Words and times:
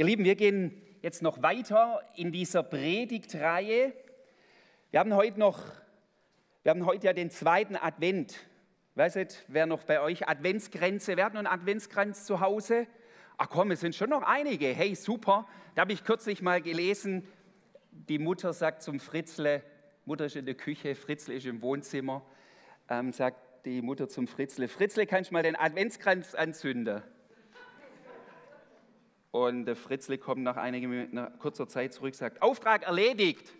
Ihr 0.00 0.06
Lieben, 0.06 0.24
wir 0.24 0.34
gehen 0.34 0.80
jetzt 1.02 1.20
noch 1.20 1.42
weiter 1.42 2.00
in 2.16 2.32
dieser 2.32 2.62
Predigtreihe. 2.62 3.92
Wir 4.90 4.98
haben 4.98 5.12
heute 5.12 5.38
noch, 5.38 5.62
wir 6.62 6.70
haben 6.70 6.86
heute 6.86 7.08
ja 7.08 7.12
den 7.12 7.30
zweiten 7.30 7.76
Advent. 7.76 8.34
Weißt 8.94 9.16
du, 9.16 9.26
wer 9.48 9.66
noch 9.66 9.84
bei 9.84 10.00
euch 10.00 10.26
Adventsgrenze, 10.26 11.18
wer 11.18 11.26
hat 11.26 11.34
noch 11.34 11.40
einen 11.40 11.48
Adventskranz 11.48 12.24
zu 12.24 12.40
Hause? 12.40 12.86
Ach 13.36 13.50
komm, 13.50 13.72
es 13.72 13.80
sind 13.80 13.94
schon 13.94 14.08
noch 14.08 14.22
einige. 14.22 14.68
Hey, 14.68 14.94
super. 14.94 15.46
Da 15.74 15.82
habe 15.82 15.92
ich 15.92 16.02
kürzlich 16.02 16.40
mal 16.40 16.62
gelesen, 16.62 17.28
die 17.90 18.18
Mutter 18.18 18.54
sagt 18.54 18.82
zum 18.82 19.00
Fritzle, 19.00 19.62
Mutter 20.06 20.24
ist 20.24 20.36
in 20.36 20.46
der 20.46 20.54
Küche, 20.54 20.94
Fritzle 20.94 21.34
ist 21.34 21.44
im 21.44 21.60
Wohnzimmer, 21.60 22.24
ähm, 22.88 23.12
sagt 23.12 23.66
die 23.66 23.82
Mutter 23.82 24.08
zum 24.08 24.28
Fritzle, 24.28 24.66
Fritzle, 24.66 25.06
kannst 25.06 25.28
du 25.28 25.34
mal 25.34 25.42
den 25.42 25.56
Adventskranz 25.56 26.34
anzünden? 26.34 27.02
Und 29.30 29.66
der 29.66 29.76
Fritzle 29.76 30.18
kommt 30.18 30.42
nach, 30.42 30.56
einiger, 30.56 30.88
nach 31.12 31.38
kurzer 31.38 31.68
Zeit 31.68 31.94
zurück, 31.94 32.14
sagt, 32.14 32.42
Auftrag 32.42 32.82
erledigt. 32.82 33.52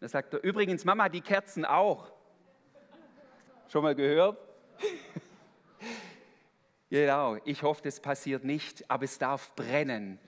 Dann 0.00 0.08
sagt 0.08 0.34
er, 0.34 0.44
übrigens, 0.44 0.84
Mama, 0.84 1.08
die 1.08 1.22
Kerzen 1.22 1.64
auch. 1.64 2.12
Schon 3.68 3.82
mal 3.82 3.94
gehört? 3.94 4.38
genau, 6.90 7.38
ich 7.44 7.62
hoffe, 7.62 7.82
das 7.82 8.00
passiert 8.00 8.44
nicht, 8.44 8.90
aber 8.90 9.04
es 9.04 9.18
darf 9.18 9.54
brennen. 9.54 10.18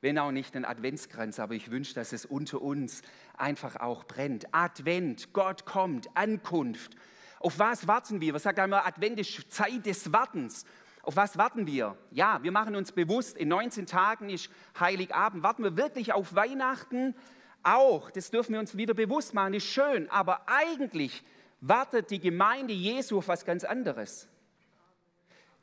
Wenn 0.00 0.18
auch 0.18 0.30
nicht 0.30 0.56
ein 0.56 0.64
Adventskranz, 0.64 1.38
aber 1.38 1.54
ich 1.54 1.70
wünsche, 1.70 1.94
dass 1.94 2.14
es 2.14 2.24
unter 2.24 2.62
uns 2.62 3.02
einfach 3.36 3.76
auch 3.76 4.04
brennt. 4.04 4.46
Advent, 4.52 5.34
Gott 5.34 5.66
kommt, 5.66 6.08
Ankunft. 6.16 6.96
Auf 7.38 7.58
was 7.58 7.86
warten 7.86 8.22
wir? 8.22 8.32
Was 8.32 8.44
sagt 8.44 8.58
einmal 8.58 8.82
Advent 8.86 9.20
ist 9.20 9.52
Zeit 9.52 9.84
des 9.84 10.12
Wartens. 10.12 10.64
Auf 11.10 11.16
was 11.16 11.36
warten 11.36 11.66
wir? 11.66 11.96
Ja, 12.12 12.38
wir 12.40 12.52
machen 12.52 12.76
uns 12.76 12.92
bewusst, 12.92 13.36
in 13.36 13.48
19 13.48 13.86
Tagen 13.86 14.30
ist 14.30 14.48
Heiligabend. 14.78 15.42
Warten 15.42 15.64
wir 15.64 15.76
wirklich 15.76 16.12
auf 16.12 16.36
Weihnachten? 16.36 17.16
Auch, 17.64 18.12
das 18.12 18.30
dürfen 18.30 18.52
wir 18.52 18.60
uns 18.60 18.76
wieder 18.76 18.94
bewusst 18.94 19.34
machen, 19.34 19.54
ist 19.54 19.66
schön, 19.66 20.08
aber 20.08 20.42
eigentlich 20.46 21.24
wartet 21.60 22.12
die 22.12 22.20
Gemeinde 22.20 22.72
Jesu 22.72 23.18
auf 23.18 23.26
was 23.26 23.44
ganz 23.44 23.64
anderes. 23.64 24.28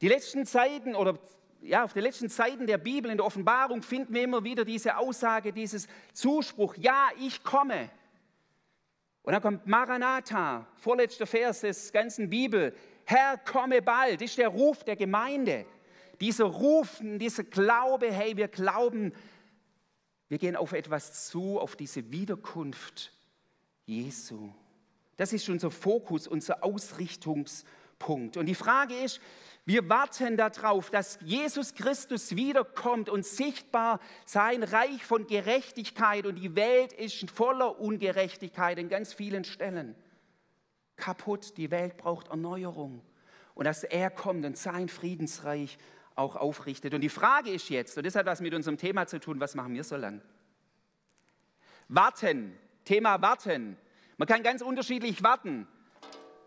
Die 0.01 0.09
letzten 0.09 0.45
Zeiten 0.45 0.95
oder 0.95 1.17
ja, 1.61 1.85
auf 1.85 1.93
den 1.93 2.03
letzten 2.03 2.27
Seiten 2.27 2.67
der 2.67 2.77
Bibel 2.77 3.09
in 3.09 3.15
der 3.15 3.25
Offenbarung 3.25 3.81
finden 3.83 4.13
wir 4.13 4.23
immer 4.25 4.43
wieder 4.43 4.65
diese 4.65 4.97
Aussage, 4.97 5.53
dieses 5.53 5.87
Zuspruch, 6.11 6.75
ja, 6.75 7.07
ich 7.21 7.41
komme. 7.41 7.89
Und 9.23 9.31
dann 9.31 9.41
kommt 9.41 9.65
Maranatha, 9.65 10.67
vorletzter 10.75 11.25
Vers 11.25 11.61
des 11.61 11.93
ganzen 11.93 12.29
Bibel, 12.29 12.75
Herr, 13.09 13.37
komme 13.37 13.81
bald, 13.81 14.21
ist 14.21 14.37
der 14.37 14.49
Ruf 14.49 14.83
der 14.83 14.97
Gemeinde. 14.97 15.65
Dieser 16.19 16.43
Ruf, 16.43 16.99
dieser 17.01 17.45
Glaube, 17.45 18.11
hey, 18.11 18.35
wir 18.35 18.49
glauben, 18.49 19.13
wir 20.27 20.37
gehen 20.37 20.57
auf 20.57 20.73
etwas 20.73 21.29
zu, 21.29 21.57
auf 21.57 21.77
diese 21.77 22.11
Wiederkunft 22.11 23.13
Jesu. 23.85 24.49
Das 25.15 25.31
ist 25.31 25.47
unser 25.47 25.71
Fokus, 25.71 26.27
unser 26.27 26.65
Ausrichtungspunkt. 26.65 28.35
Und 28.35 28.45
die 28.45 28.55
Frage 28.55 28.93
ist, 28.93 29.21
wir 29.63 29.87
warten 29.87 30.35
darauf, 30.35 30.89
dass 30.89 31.17
Jesus 31.21 31.75
Christus 31.75 32.35
wiederkommt 32.35 33.07
und 33.07 33.25
sichtbar 33.25 34.01
sein 34.25 34.63
Reich 34.63 35.05
von 35.05 35.27
Gerechtigkeit 35.27 36.25
und 36.25 36.35
die 36.35 36.57
Welt 36.57 36.91
ist 36.91 37.31
voller 37.31 37.79
Ungerechtigkeit 37.79 38.77
in 38.77 38.89
ganz 38.89 39.13
vielen 39.13 39.45
Stellen 39.45 39.95
kaputt, 40.97 41.57
die 41.57 41.71
Welt 41.71 41.97
braucht 41.97 42.27
Erneuerung. 42.27 43.01
Und 43.53 43.65
dass 43.65 43.83
er 43.83 44.09
kommt 44.09 44.45
und 44.45 44.57
sein 44.57 44.89
Friedensreich 44.89 45.77
auch 46.15 46.35
aufrichtet. 46.35 46.93
Und 46.93 47.01
die 47.01 47.09
Frage 47.09 47.51
ist 47.51 47.69
jetzt, 47.69 47.97
und 47.97 48.05
das 48.05 48.15
hat 48.15 48.25
was 48.25 48.41
mit 48.41 48.53
unserem 48.53 48.77
Thema 48.77 49.07
zu 49.07 49.19
tun, 49.19 49.39
was 49.39 49.55
machen 49.55 49.73
wir 49.73 49.83
so 49.83 49.95
lang? 49.95 50.21
Warten, 51.87 52.57
Thema 52.83 53.21
Warten. 53.21 53.77
Man 54.17 54.27
kann 54.27 54.43
ganz 54.43 54.61
unterschiedlich 54.61 55.23
warten. 55.23 55.67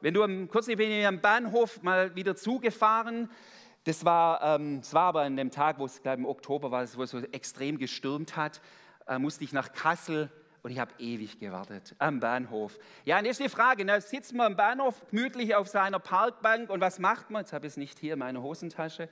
Wenn 0.00 0.14
du 0.14 0.22
am, 0.22 0.48
kürzlich 0.48 0.76
bin 0.76 0.90
ich 0.90 1.06
am 1.06 1.20
Bahnhof 1.20 1.82
mal 1.82 2.14
wieder 2.16 2.34
zugefahren, 2.34 3.30
das 3.84 4.04
war, 4.04 4.42
ähm, 4.42 4.80
das 4.80 4.92
war 4.92 5.04
aber 5.04 5.22
an 5.22 5.36
dem 5.36 5.50
Tag, 5.50 5.78
wo 5.78 5.86
es 5.86 6.02
glaube 6.02 6.18
im 6.18 6.26
Oktober 6.26 6.70
war, 6.70 6.86
wo 6.96 7.02
es 7.02 7.10
so 7.10 7.18
extrem 7.18 7.78
gestürmt 7.78 8.36
hat, 8.36 8.60
äh, 9.06 9.18
musste 9.18 9.44
ich 9.44 9.52
nach 9.52 9.72
Kassel 9.72 10.30
und 10.62 10.70
ich 10.70 10.78
habe 10.78 10.92
ewig 10.98 11.38
gewartet 11.38 11.94
am 11.98 12.20
Bahnhof. 12.20 12.78
Ja, 13.04 13.18
und 13.18 13.24
jetzt 13.24 13.40
die 13.40 13.48
Frage, 13.48 13.84
da 13.84 14.00
sitzt 14.00 14.34
man 14.34 14.48
am 14.48 14.56
Bahnhof 14.56 15.00
gemütlich 15.10 15.54
auf 15.54 15.68
seiner 15.68 15.98
Parkbank 15.98 16.70
und 16.70 16.80
was 16.80 16.98
macht 16.98 17.30
man? 17.30 17.42
Jetzt 17.42 17.52
habe 17.52 17.66
ich 17.66 17.72
es 17.72 17.76
nicht 17.76 17.98
hier 17.98 18.14
in 18.14 18.18
meiner 18.18 18.42
Hosentasche. 18.42 19.08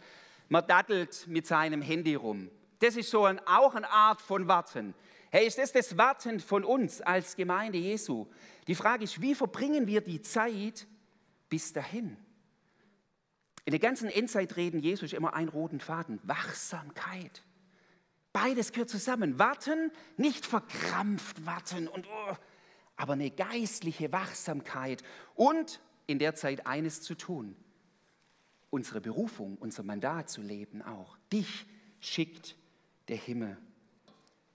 Man 0.48 0.66
dattelt 0.66 1.26
mit 1.26 1.46
seinem 1.46 1.82
Handy 1.82 2.14
rum. 2.14 2.50
Das 2.80 2.96
ist 2.96 3.10
so 3.10 3.24
ein, 3.24 3.40
auch 3.46 3.74
eine 3.74 3.90
Art 3.90 4.20
von 4.20 4.48
Warten. 4.48 4.94
Hey, 5.30 5.46
ist 5.46 5.58
das 5.58 5.72
das 5.72 5.98
Warten 5.98 6.40
von 6.40 6.64
uns 6.64 7.00
als 7.02 7.36
Gemeinde 7.36 7.78
Jesu? 7.78 8.26
Die 8.66 8.74
Frage 8.74 9.04
ist, 9.04 9.20
wie 9.20 9.34
verbringen 9.34 9.86
wir 9.86 10.00
die 10.00 10.22
Zeit 10.22 10.86
bis 11.48 11.72
dahin? 11.72 12.16
In 13.64 13.72
der 13.72 13.80
ganzen 13.80 14.08
Endzeitreden 14.08 14.80
Jesus 14.80 15.12
immer 15.12 15.34
einen 15.34 15.50
roten 15.50 15.80
Faden, 15.80 16.20
Wachsamkeit. 16.22 17.42
Beides 18.40 18.70
gehört 18.70 18.88
zusammen. 18.88 19.40
Warten, 19.40 19.90
nicht 20.16 20.46
verkrampft 20.46 21.44
warten, 21.44 21.88
und, 21.88 22.06
oh, 22.06 22.36
aber 22.96 23.14
eine 23.14 23.32
geistliche 23.32 24.12
Wachsamkeit 24.12 25.02
und 25.34 25.80
in 26.06 26.20
der 26.20 26.36
Zeit 26.36 26.64
eines 26.64 27.02
zu 27.02 27.16
tun. 27.16 27.56
Unsere 28.70 29.00
Berufung, 29.00 29.56
unser 29.58 29.82
Mandat 29.82 30.30
zu 30.30 30.40
leben 30.40 30.82
auch. 30.82 31.18
Dich 31.32 31.66
schickt 31.98 32.54
der 33.08 33.16
Himmel. 33.16 33.58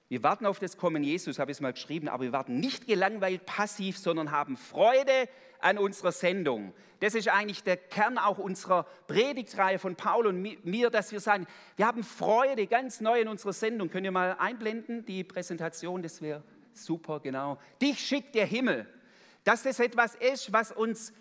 Wir 0.10 0.22
warten 0.22 0.46
auf 0.46 0.60
das 0.60 0.78
Kommen 0.78 1.04
Jesus, 1.04 1.40
habe 1.40 1.52
ich 1.52 1.58
es 1.58 1.62
mal 1.62 1.74
geschrieben, 1.74 2.08
aber 2.08 2.24
wir 2.24 2.32
warten 2.32 2.60
nicht 2.60 2.88
gelangweilt 2.88 3.46
passiv, 3.46 3.98
sondern 3.98 4.32
haben 4.32 4.58
Freude 4.58 5.30
an 5.60 5.78
unserer 5.78 6.12
Sendung. 6.12 6.74
Das 7.00 7.16
ist 7.16 7.30
eigentlich 7.30 7.64
der 7.64 7.78
Kern 7.78 8.18
auch 8.18 8.38
unserer 8.38 8.84
Predigtreihe 9.08 9.80
von 9.80 9.96
Paul 9.96 10.28
und 10.28 10.42
mir, 10.42 10.90
dass 10.90 11.12
wir 11.12 11.20
sagen, 11.20 11.48
wir 11.78 11.88
haben 11.88 12.04
Freude 12.04 12.68
ganz 12.68 13.02
neu 13.02 13.22
in 13.22 13.28
unserer 13.28 13.54
Sendung. 13.54 13.90
Könnt 13.90 14.06
ihr 14.06 14.12
mal 14.12 14.36
einblenden, 14.40 15.06
die 15.06 15.24
Präsentation, 15.24 16.02
das 16.02 16.22
wäre 16.22 16.44
super, 16.74 17.20
genau. 17.20 17.60
Dich 17.82 18.00
schickt 18.00 18.36
der 18.36 18.46
Himmel. 18.46 18.88
Dass 19.44 19.64
das 19.64 19.80
etwas 19.80 20.16
ist, 20.16 20.54
was 20.54 20.72
uns, 20.72 21.14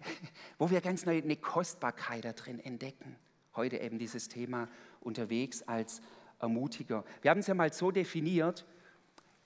wo 0.58 0.70
wir 0.70 0.80
ganz 0.80 1.04
neu 1.04 1.18
eine 1.18 1.36
Kostbarkeit 1.36 2.24
da 2.24 2.32
drin 2.32 2.58
entdecken. 2.58 3.16
Heute 3.56 3.78
eben 3.78 3.98
dieses 3.98 4.28
Thema 4.28 4.68
unterwegs 5.00 5.62
als 5.62 6.00
Ermutiger. 6.38 7.04
Wir 7.22 7.30
haben 7.30 7.40
es 7.40 7.46
ja 7.46 7.54
mal 7.54 7.72
so 7.72 7.90
definiert, 7.90 8.66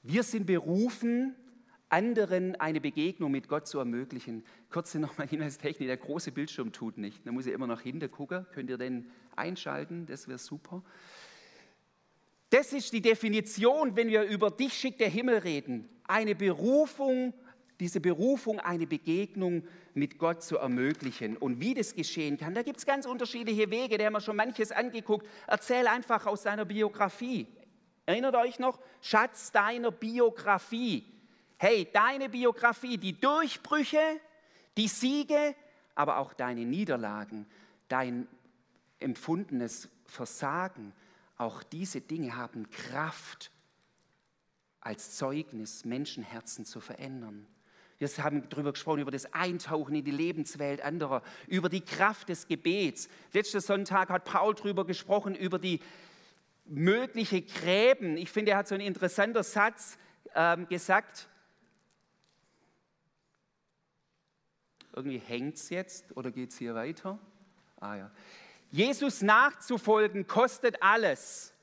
wir 0.03 0.23
sind 0.23 0.47
berufen, 0.47 1.35
anderen 1.89 2.57
eine 2.57 2.81
Begegnung 2.81 3.31
mit 3.31 3.49
Gott 3.49 3.67
zu 3.67 3.79
ermöglichen. 3.79 4.45
Kurze 4.71 4.99
nochmal 4.99 5.27
Hinweistechnik, 5.27 5.89
der 5.89 5.97
große 5.97 6.33
Bildschirm 6.33 6.73
tut 6.73 6.99
nicht. 6.99 7.27
Da 7.27 7.33
muss 7.33 7.47
ich 7.47 7.53
immer 7.53 7.67
noch 7.67 7.81
hinter 7.81 8.09
gucken. 8.09 8.47
Könnt 8.53 8.71
ihr 8.71 8.79
den 8.79 9.11
einschalten? 9.37 10.07
Das 10.07 10.29
wäre 10.29 10.39
super. 10.39 10.83
Das 12.51 12.73
ist 12.73 12.93
die 12.93 13.01
Definition, 13.01 13.97
wenn 13.97 14.09
wir 14.09 14.23
über 14.23 14.51
dich 14.51 14.73
schickt 14.73 15.01
der 15.01 15.09
Himmel 15.09 15.39
reden. 15.39 15.89
Eine 16.05 16.35
Berufung, 16.35 17.35
diese 17.81 18.01
Berufung, 18.01 18.59
eine 18.59 18.87
Begegnung 18.87 19.67
mit 19.95 20.19
Gott 20.19 20.43
zu 20.43 20.59
ermöglichen. 20.59 21.37
Und 21.37 21.61
wie 21.61 21.75
das 21.75 21.95
geschehen 21.95 22.37
kann, 22.37 22.55
da 22.55 22.63
gibt 22.63 22.79
es 22.79 22.87
ganz 22.87 23.07
unterschiedliche 23.07 23.71
Wege, 23.71 23.99
da 23.99 24.07
haben 24.07 24.15
wir 24.15 24.21
schon 24.21 24.37
manches 24.37 24.73
angeguckt. 24.73 25.27
Erzähl 25.47 25.87
einfach 25.87 26.27
aus 26.27 26.43
deiner 26.43 26.65
Biografie. 26.65 27.47
Erinnert 28.07 28.35
euch 28.37 28.59
noch? 28.59 28.81
Schatz 29.01 29.53
deiner 29.53 29.91
Biografie. 29.91 31.05
Hey, 31.59 31.89
deine 31.93 32.29
Biografie, 32.29 32.97
die 32.97 33.19
Durchbrüche, 33.21 34.21
die 34.77 34.89
Siege, 34.89 35.55
aber 35.95 36.19
auch 36.19 36.33
deine 36.33 36.65
Niederlagen, 36.65 37.47
dein 37.89 38.27
empfundenes 39.01 39.89
Versagen, 40.07 40.93
auch 41.37 41.63
diese 41.63 42.01
Dinge 42.01 42.37
haben 42.37 42.71
Kraft, 42.71 43.51
als 44.81 45.17
Zeugnis 45.17 45.85
Menschenherzen 45.85 46.65
zu 46.65 46.81
verändern. 46.81 47.47
Wir 47.99 48.09
haben 48.19 48.49
darüber 48.49 48.73
gesprochen, 48.73 49.01
über 49.01 49.11
das 49.11 49.33
Eintauchen 49.33 49.95
in 49.97 50.05
die 50.05 50.13
Lebenswelt 50.13 50.83
anderer, 50.83 51.23
über 51.49 51.69
die 51.69 51.81
Kraft 51.81 52.29
des 52.29 52.47
Gebets. 52.47 53.09
Letzten 53.33 53.61
Sonntag 53.61 54.09
hat 54.09 54.25
Paul 54.25 54.55
darüber 54.55 54.87
gesprochen, 54.87 55.35
über 55.35 55.59
die 55.59 55.81
mögliche 56.65 57.43
Gräben. 57.43 58.17
Ich 58.17 58.31
finde, 58.31 58.53
er 58.53 58.59
hat 58.59 58.69
so 58.69 58.77
einen 58.77 58.87
interessanten 58.87 59.43
Satz 59.43 59.99
ähm, 60.35 60.69
gesagt. 60.69 61.29
Irgendwie 64.95 65.19
hängt 65.19 65.57
es 65.57 65.71
jetzt 65.71 66.17
oder 66.17 66.31
geht 66.31 66.51
es 66.51 66.59
hier 66.59 66.75
weiter? 66.77 67.19
Ah 67.81 67.97
ja. 67.97 68.11
Jesus 68.71 69.23
nachzufolgen 69.23 70.27
kostet 70.27 70.83
alles, 70.83 71.55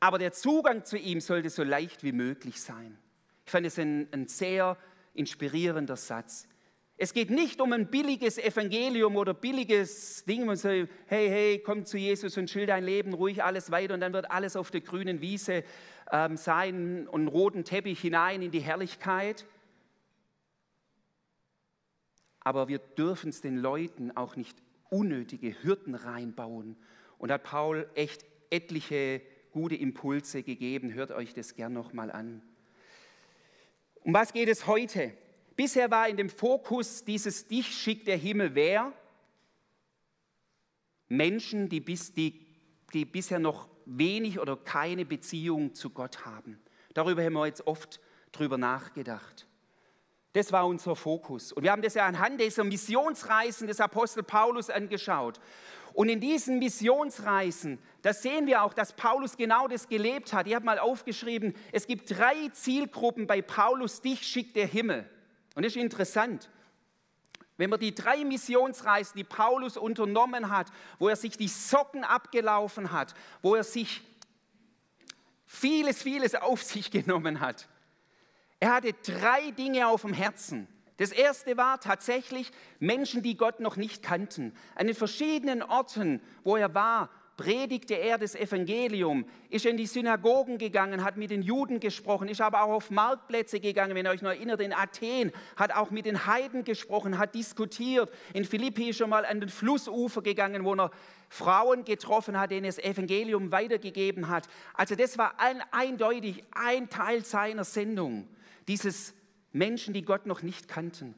aber 0.00 0.18
der 0.18 0.32
Zugang 0.32 0.84
zu 0.84 0.96
ihm 0.96 1.20
sollte 1.20 1.50
so 1.50 1.62
leicht 1.62 2.02
wie 2.02 2.12
möglich 2.12 2.60
sein. 2.60 2.98
Ich 3.44 3.52
fand 3.52 3.66
es 3.66 3.78
ein, 3.78 4.08
ein 4.12 4.26
sehr 4.26 4.76
inspirierender 5.16 5.96
Satz. 5.96 6.48
Es 6.98 7.12
geht 7.12 7.30
nicht 7.30 7.60
um 7.60 7.72
ein 7.72 7.90
billiges 7.90 8.38
Evangelium 8.38 9.16
oder 9.16 9.34
billiges 9.34 10.24
Ding, 10.24 10.46
man 10.46 10.56
sagt, 10.56 10.88
hey, 11.06 11.28
hey, 11.28 11.58
komm 11.58 11.84
zu 11.84 11.98
Jesus 11.98 12.38
und 12.38 12.46
chill 12.46 12.64
dein 12.64 12.84
Leben 12.84 13.12
ruhig 13.12 13.44
alles 13.44 13.70
weiter 13.70 13.94
und 13.94 14.00
dann 14.00 14.14
wird 14.14 14.30
alles 14.30 14.56
auf 14.56 14.70
der 14.70 14.80
grünen 14.80 15.20
Wiese 15.20 15.62
ähm, 16.10 16.36
sein 16.38 17.06
und 17.06 17.28
roten 17.28 17.64
Teppich 17.64 18.00
hinein 18.00 18.40
in 18.40 18.50
die 18.50 18.60
Herrlichkeit. 18.60 19.44
Aber 22.40 22.68
wir 22.68 22.78
dürfen 22.78 23.30
es 23.30 23.40
den 23.40 23.58
Leuten 23.58 24.16
auch 24.16 24.36
nicht 24.36 24.56
unnötige 24.88 25.62
Hürden 25.62 25.94
reinbauen. 25.94 26.76
Und 27.18 27.32
hat 27.32 27.42
Paul 27.42 27.88
echt 27.94 28.24
etliche 28.50 29.20
gute 29.50 29.74
Impulse 29.74 30.42
gegeben. 30.42 30.92
Hört 30.94 31.10
euch 31.10 31.34
das 31.34 31.56
gern 31.56 31.72
nochmal 31.72 32.10
an. 32.10 32.42
Um 34.06 34.14
was 34.14 34.32
geht 34.32 34.48
es 34.48 34.68
heute? 34.68 35.12
Bisher 35.56 35.90
war 35.90 36.08
in 36.08 36.16
dem 36.16 36.30
Fokus 36.30 37.04
dieses 37.04 37.48
Dich 37.48 37.66
schickt 37.76 38.06
der 38.06 38.16
Himmel 38.16 38.54
wer? 38.54 38.92
Menschen, 41.08 41.68
die, 41.68 41.80
bis, 41.80 42.12
die, 42.12 42.46
die 42.92 43.04
bisher 43.04 43.40
noch 43.40 43.68
wenig 43.84 44.38
oder 44.38 44.56
keine 44.56 45.04
Beziehung 45.04 45.74
zu 45.74 45.90
Gott 45.90 46.24
haben. 46.24 46.62
Darüber 46.94 47.24
haben 47.24 47.32
wir 47.32 47.46
jetzt 47.46 47.66
oft 47.66 47.98
drüber 48.30 48.56
nachgedacht. 48.58 49.48
Das 50.34 50.52
war 50.52 50.68
unser 50.68 50.94
Fokus. 50.94 51.50
Und 51.50 51.64
wir 51.64 51.72
haben 51.72 51.82
das 51.82 51.94
ja 51.94 52.06
anhand 52.06 52.40
dieser 52.40 52.62
Missionsreisen 52.62 53.66
des 53.66 53.80
Apostel 53.80 54.22
Paulus 54.22 54.70
angeschaut. 54.70 55.40
Und 55.96 56.10
in 56.10 56.20
diesen 56.20 56.58
Missionsreisen, 56.58 57.78
da 58.02 58.12
sehen 58.12 58.46
wir 58.46 58.62
auch, 58.62 58.74
dass 58.74 58.92
Paulus 58.92 59.38
genau 59.38 59.66
das 59.66 59.88
gelebt 59.88 60.34
hat. 60.34 60.46
Ich 60.46 60.54
habe 60.54 60.66
mal 60.66 60.78
aufgeschrieben, 60.78 61.54
es 61.72 61.86
gibt 61.86 62.10
drei 62.10 62.50
Zielgruppen 62.52 63.26
bei 63.26 63.40
Paulus, 63.40 64.02
dich 64.02 64.20
schickt 64.26 64.56
der 64.56 64.66
Himmel. 64.66 65.08
Und 65.54 65.64
das 65.64 65.74
ist 65.74 65.80
interessant. 65.80 66.50
Wenn 67.56 67.70
man 67.70 67.80
die 67.80 67.94
drei 67.94 68.26
Missionsreisen, 68.26 69.16
die 69.16 69.24
Paulus 69.24 69.78
unternommen 69.78 70.50
hat, 70.50 70.70
wo 70.98 71.08
er 71.08 71.16
sich 71.16 71.38
die 71.38 71.48
Socken 71.48 72.04
abgelaufen 72.04 72.92
hat, 72.92 73.14
wo 73.40 73.54
er 73.54 73.64
sich 73.64 74.02
vieles, 75.46 76.02
vieles 76.02 76.34
auf 76.34 76.62
sich 76.62 76.90
genommen 76.90 77.40
hat, 77.40 77.70
er 78.60 78.74
hatte 78.74 78.92
drei 78.92 79.50
Dinge 79.52 79.88
auf 79.88 80.02
dem 80.02 80.12
Herzen. 80.12 80.68
Das 80.98 81.12
erste 81.12 81.56
war 81.56 81.78
tatsächlich 81.78 82.50
Menschen, 82.78 83.22
die 83.22 83.36
Gott 83.36 83.60
noch 83.60 83.76
nicht 83.76 84.02
kannten. 84.02 84.54
An 84.74 84.86
den 84.86 84.96
verschiedenen 84.96 85.62
Orten, 85.62 86.20
wo 86.42 86.56
er 86.56 86.74
war, 86.74 87.10
predigte 87.36 87.94
er 87.94 88.16
das 88.18 88.34
Evangelium, 88.34 89.26
ist 89.50 89.66
in 89.66 89.76
die 89.76 89.86
Synagogen 89.86 90.56
gegangen, 90.58 91.04
hat 91.04 91.16
mit 91.16 91.30
den 91.30 91.42
Juden 91.42 91.80
gesprochen, 91.80 92.28
ist 92.28 92.40
aber 92.40 92.62
auch 92.62 92.72
auf 92.72 92.90
Marktplätze 92.90 93.60
gegangen, 93.60 93.94
wenn 93.94 94.06
ihr 94.06 94.10
euch 94.10 94.22
noch 94.22 94.30
erinnert, 94.30 94.60
in 94.60 94.72
Athen, 94.72 95.32
hat 95.56 95.74
auch 95.74 95.90
mit 95.90 96.06
den 96.06 96.26
Heiden 96.26 96.64
gesprochen, 96.64 97.18
hat 97.18 97.34
diskutiert. 97.34 98.10
In 98.32 98.44
Philippi 98.44 98.88
ist 98.88 99.00
er 99.00 99.06
mal 99.06 99.26
an 99.26 99.40
den 99.40 99.50
Flussufer 99.50 100.22
gegangen, 100.22 100.64
wo 100.64 100.74
er 100.74 100.90
Frauen 101.28 101.84
getroffen 101.84 102.40
hat, 102.40 102.50
denen 102.50 102.66
das 102.66 102.78
Evangelium 102.78 103.52
weitergegeben 103.52 104.28
hat. 104.28 104.48
Also 104.72 104.94
das 104.94 105.18
war 105.18 105.38
ein, 105.38 105.62
eindeutig 105.72 106.42
ein 106.52 106.88
Teil 106.88 107.24
seiner 107.24 107.64
Sendung 107.64 108.28
dieses 108.66 109.14
Menschen, 109.56 109.94
die 109.94 110.02
Gott 110.02 110.26
noch 110.26 110.42
nicht 110.42 110.68
kannten. 110.68 111.14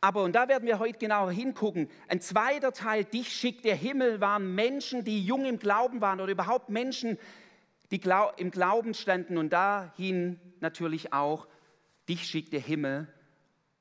Aber, 0.00 0.22
und 0.22 0.34
da 0.34 0.48
werden 0.48 0.66
wir 0.66 0.78
heute 0.78 0.98
genauer 0.98 1.30
hingucken, 1.30 1.88
ein 2.08 2.20
zweiter 2.20 2.72
Teil, 2.72 3.04
dich 3.04 3.32
schickt 3.32 3.64
der 3.64 3.76
Himmel, 3.76 4.20
waren 4.20 4.54
Menschen, 4.54 5.04
die 5.04 5.22
jung 5.22 5.44
im 5.44 5.58
Glauben 5.58 6.00
waren 6.00 6.20
oder 6.20 6.32
überhaupt 6.32 6.70
Menschen, 6.70 7.18
die 7.90 8.00
im 8.36 8.50
Glauben 8.50 8.94
standen 8.94 9.36
und 9.36 9.52
dahin 9.52 10.40
natürlich 10.60 11.12
auch, 11.12 11.48
dich 12.08 12.24
schickt 12.24 12.52
der 12.52 12.60
Himmel. 12.60 13.08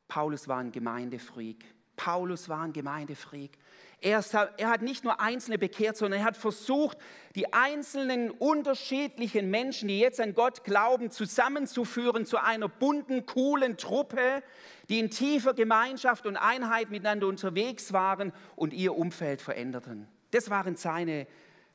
Paulus 0.08 0.48
war 0.48 0.58
ein 0.58 0.72
Gemeindefreak. 0.72 1.64
Paulus 1.96 2.50
war 2.50 2.64
ein 2.64 2.74
Gemeindefreak. 2.74 3.58
Er, 4.02 4.24
er, 4.58 4.70
hat 4.70 4.82
nicht 4.82 5.04
nur 5.04 5.20
Einzelne 5.20 5.58
bekehrt, 5.58 5.98
sondern 5.98 6.22
er 6.22 6.26
hat 6.26 6.38
versucht, 6.38 6.98
die 7.36 7.52
einzelnen 7.52 8.32
unterschiedlichen 8.32 9.50
Menschen, 9.50 9.90
die 9.90 10.00
jetzt 10.00 10.22
an 10.22 10.34
Gott 10.34 10.64
glauben, 10.64 11.12
zusammenzuführen 11.12 12.26
zu 12.26 12.38
einer 12.38 12.70
bunten, 12.70 13.26
coolen 13.26 13.76
Truppe, 13.76 14.42
die 14.88 15.00
in 15.00 15.10
tiefer 15.10 15.54
Gemeinschaft 15.54 16.26
und 16.26 16.38
Einheit 16.38 16.92
miteinander 16.92 17.28
unterwegs 17.28 17.92
waren 17.92 18.32
und 18.56 18.74
ihr 18.74 18.96
Umfeld 18.96 19.42
veränderten. 19.42 20.08
Das 20.32 20.50
waren 20.50 20.78
seine 20.78 21.28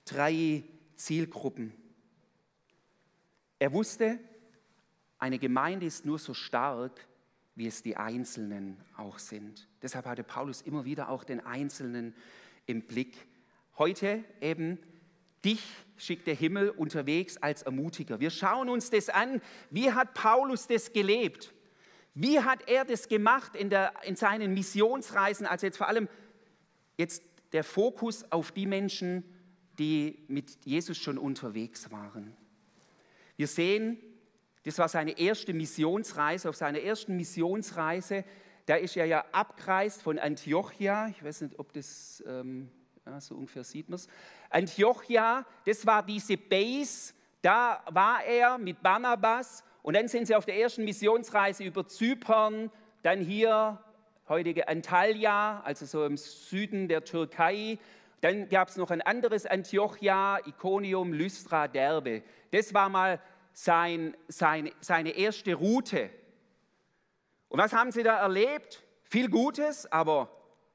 drei 0.06 0.64
Zielgruppen. 0.96 1.74
Er 3.58 3.72
wusste, 3.72 4.18
eine 5.18 5.38
Gemeinde 5.38 5.86
ist 5.86 6.06
nur 6.06 6.18
so 6.18 6.32
stark, 6.32 7.06
wie 7.56 7.66
es 7.66 7.82
die 7.82 7.96
Einzelnen 7.96 8.76
auch 8.96 9.18
sind. 9.18 9.68
Deshalb 9.82 10.06
hatte 10.06 10.24
Paulus 10.24 10.62
immer 10.62 10.84
wieder 10.84 11.08
auch 11.08 11.24
den 11.24 11.40
Einzelnen 11.40 12.14
im 12.66 12.82
Blick. 12.82 13.16
Heute 13.78 14.24
eben, 14.40 14.78
dich 15.44 15.62
schickt 15.96 16.26
der 16.26 16.34
Himmel 16.34 16.70
unterwegs 16.70 17.36
als 17.36 17.62
Ermutiger. 17.62 18.20
Wir 18.20 18.30
schauen 18.30 18.68
uns 18.68 18.90
das 18.90 19.08
an. 19.08 19.40
Wie 19.70 19.92
hat 19.92 20.14
Paulus 20.14 20.66
das 20.66 20.92
gelebt? 20.92 21.52
Wie 22.14 22.40
hat 22.40 22.68
er 22.68 22.84
das 22.84 23.08
gemacht 23.08 23.54
in, 23.56 23.70
der, 23.70 23.92
in 24.04 24.16
seinen 24.16 24.54
Missionsreisen? 24.54 25.46
Also 25.46 25.66
jetzt 25.66 25.76
vor 25.76 25.88
allem 25.88 26.08
jetzt 26.96 27.22
der 27.52 27.64
Fokus 27.64 28.30
auf 28.32 28.52
die 28.52 28.66
Menschen, 28.66 29.24
die 29.78 30.24
mit 30.28 30.64
Jesus 30.64 30.96
schon 30.96 31.18
unterwegs 31.18 31.90
waren. 31.90 32.36
Wir 33.36 33.48
sehen, 33.48 33.98
das 34.64 34.78
war 34.78 34.88
seine 34.88 35.18
erste 35.18 35.52
Missionsreise. 35.52 36.48
Auf 36.48 36.56
seiner 36.56 36.80
ersten 36.80 37.16
Missionsreise, 37.16 38.24
da 38.66 38.76
ist 38.76 38.96
er 38.96 39.04
ja 39.04 39.24
abgereist 39.30 40.02
von 40.02 40.18
Antiochia. 40.18 41.08
Ich 41.08 41.22
weiß 41.22 41.42
nicht, 41.42 41.58
ob 41.58 41.72
das, 41.72 42.24
ähm, 42.26 42.70
ja, 43.04 43.20
so 43.20 43.34
ungefähr 43.34 43.62
sieht 43.62 43.88
man 43.90 43.96
es. 43.96 44.08
Antiochia, 44.48 45.44
das 45.66 45.84
war 45.86 46.04
diese 46.04 46.38
Base, 46.38 47.12
da 47.42 47.82
war 47.90 48.24
er 48.24 48.56
mit 48.56 48.82
Barnabas. 48.82 49.62
Und 49.82 49.94
dann 49.94 50.08
sind 50.08 50.26
sie 50.26 50.34
auf 50.34 50.46
der 50.46 50.56
ersten 50.56 50.84
Missionsreise 50.84 51.62
über 51.62 51.86
Zypern, 51.86 52.70
dann 53.02 53.20
hier 53.20 53.78
heutige 54.30 54.66
Antalya, 54.66 55.60
also 55.60 55.84
so 55.84 56.06
im 56.06 56.16
Süden 56.16 56.88
der 56.88 57.04
Türkei. 57.04 57.78
Dann 58.22 58.48
gab 58.48 58.68
es 58.68 58.78
noch 58.78 58.90
ein 58.90 59.02
anderes 59.02 59.44
Antiochia, 59.44 60.38
Iconium, 60.46 61.12
Lystra, 61.12 61.68
Derbe. 61.68 62.22
Das 62.50 62.72
war 62.72 62.88
mal 62.88 63.20
sein, 63.54 64.14
sein, 64.28 64.70
seine 64.80 65.10
erste 65.10 65.54
Route. 65.54 66.10
Und 67.48 67.58
was 67.60 67.72
haben 67.72 67.92
sie 67.92 68.02
da 68.02 68.18
erlebt? 68.18 68.82
Viel 69.04 69.30
Gutes, 69.30 69.90
aber 69.90 70.28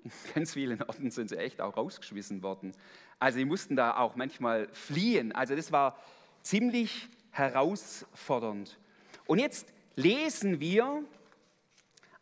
in 0.04 0.12
ganz 0.34 0.54
vielen 0.54 0.82
Orten 0.82 1.12
sind 1.12 1.30
sie 1.30 1.38
echt 1.38 1.62
auch 1.62 1.78
rausgeschmissen 1.78 2.42
worden. 2.42 2.74
Also 3.20 3.38
sie 3.38 3.46
mussten 3.46 3.76
da 3.76 3.98
auch 3.98 4.16
manchmal 4.16 4.70
fliehen. 4.70 5.34
Also 5.34 5.56
das 5.56 5.72
war 5.72 6.00
ziemlich 6.42 7.10
herausfordernd. 7.32 8.80
Und 9.28 9.40
jetzt 9.40 9.68
lesen 9.96 10.62
wir, 10.62 11.04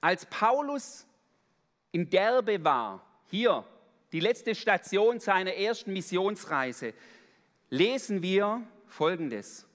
als 0.01 0.25
Paulus 0.25 1.05
in 1.91 2.09
Derbe 2.09 2.63
war, 2.63 3.05
hier 3.29 3.63
die 4.11 4.19
letzte 4.19 4.55
Station 4.55 5.19
seiner 5.19 5.53
ersten 5.53 5.93
Missionsreise, 5.93 6.93
lesen 7.69 8.23
wir 8.23 8.63
Folgendes. 8.87 9.66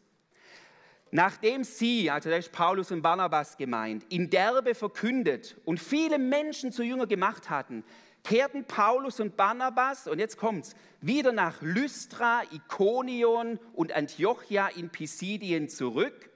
Nachdem 1.14 1.62
sie, 1.62 2.10
also 2.10 2.30
da 2.30 2.36
ist 2.36 2.52
Paulus 2.52 2.90
und 2.90 3.02
Barnabas 3.02 3.58
gemeint, 3.58 4.02
in 4.08 4.30
Derbe 4.30 4.74
verkündet 4.74 5.56
und 5.66 5.78
viele 5.78 6.18
Menschen 6.18 6.72
zu 6.72 6.82
Jünger 6.82 7.06
gemacht 7.06 7.50
hatten, 7.50 7.84
kehrten 8.24 8.64
Paulus 8.64 9.20
und 9.20 9.36
Barnabas, 9.36 10.08
und 10.08 10.18
jetzt 10.18 10.38
kommt's, 10.38 10.74
wieder 11.02 11.32
nach 11.32 11.60
Lystra, 11.60 12.42
Ikonion 12.50 13.58
und 13.74 13.92
Antiochia 13.92 14.68
in 14.68 14.88
Pisidien 14.88 15.68
zurück. 15.68 16.30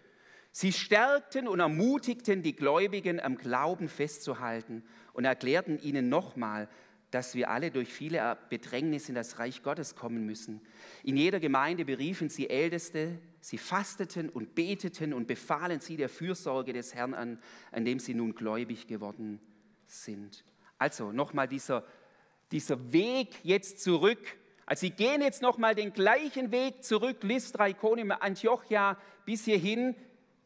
Sie 0.53 0.75
stärkten 0.75 1.49
und 1.49 1.61
ermutigten 1.61 2.43
die 2.43 2.55
Gläubigen 2.55 3.19
am 3.19 3.39
Glauben 3.39 3.89
festzuhalten 3.89 4.85
und 5.15 5.25
erklärten 5.25 5.79
ihnen 5.79 6.11
nochmal, 6.11 6.69
dass 7.11 7.35
wir 7.35 7.51
alle 7.51 7.71
durch 7.71 7.91
viele 7.91 8.37
Bedrängnisse 8.51 9.09
in 9.09 9.15
das 9.15 9.39
Reich 9.39 9.63
Gottes 9.63 9.95
kommen 9.95 10.27
müssen. 10.27 10.61
In 11.03 11.17
jeder 11.17 11.41
Gemeinde 11.41 11.87
beriefen 11.87 12.29
sie 12.29 12.51
Älteste, 12.51 13.19
sie 13.47 13.59
fasteten 13.59 14.29
und 14.29 14.57
beteten 14.57 15.13
und 15.13 15.29
befahlen 15.29 15.79
sie 15.79 15.97
der 15.97 16.09
Fürsorge 16.09 16.73
des 16.73 16.97
Herrn 16.97 17.15
an, 17.15 17.39
an 17.71 17.85
dem 17.85 18.01
sie 18.01 18.13
nun 18.13 18.35
gläubig 18.35 18.89
geworden 18.89 19.39
sind. 19.87 20.45
Also 20.79 21.13
nochmal 21.13 21.47
dieser, 21.47 21.85
dieser 22.51 22.93
Weg 22.93 23.37
jetzt 23.45 23.85
zurück. 23.85 24.19
Also 24.67 24.81
sie 24.81 24.91
gehen 24.91 25.23
jetzt 25.23 25.43
nochmal 25.43 25.77
den 25.77 25.93
gleichen 25.93 26.51
Weg 26.51 26.83
zurück, 26.83 27.19
Lystra, 27.23 27.69
Iconium, 27.69 28.11
Antiochia, 28.11 28.99
bis 29.25 29.45
hierhin. 29.45 29.95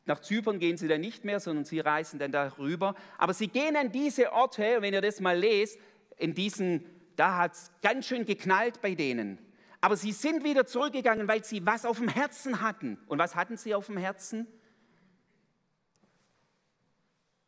Nach 0.04 0.20
Zypern 0.20 0.58
gehen 0.58 0.76
sie 0.76 0.86
dann 0.86 1.00
nicht 1.00 1.24
mehr, 1.24 1.40
sondern 1.40 1.64
sie 1.64 1.80
reisen 1.80 2.18
dann 2.18 2.32
darüber. 2.32 2.94
Aber 3.16 3.32
sie 3.32 3.48
gehen 3.48 3.76
an 3.76 3.90
diese 3.90 4.30
Orte, 4.30 4.76
wenn 4.80 4.92
ihr 4.92 5.00
das 5.00 5.20
mal 5.20 5.38
lest, 5.38 5.78
in 6.18 6.34
diesen, 6.34 6.84
da 7.16 7.38
hat 7.38 7.54
es 7.54 7.70
ganz 7.80 8.06
schön 8.06 8.26
geknallt 8.26 8.82
bei 8.82 8.94
denen. 8.94 9.38
Aber 9.80 9.96
sie 9.96 10.12
sind 10.12 10.44
wieder 10.44 10.66
zurückgegangen, 10.66 11.26
weil 11.26 11.42
sie 11.44 11.64
was 11.64 11.86
auf 11.86 11.98
dem 11.98 12.08
Herzen 12.08 12.60
hatten. 12.60 12.98
Und 13.06 13.18
was 13.18 13.34
hatten 13.34 13.56
sie 13.56 13.74
auf 13.74 13.86
dem 13.86 13.96
Herzen? 13.96 14.46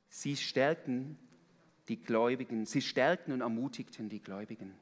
Sie 0.08 0.36
stärkten 0.36 1.18
die 1.88 2.00
Gläubigen, 2.00 2.64
sie 2.64 2.80
stärkten 2.80 3.34
und 3.34 3.40
ermutigten 3.40 4.08
die 4.08 4.20
Gläubigen. 4.20 4.74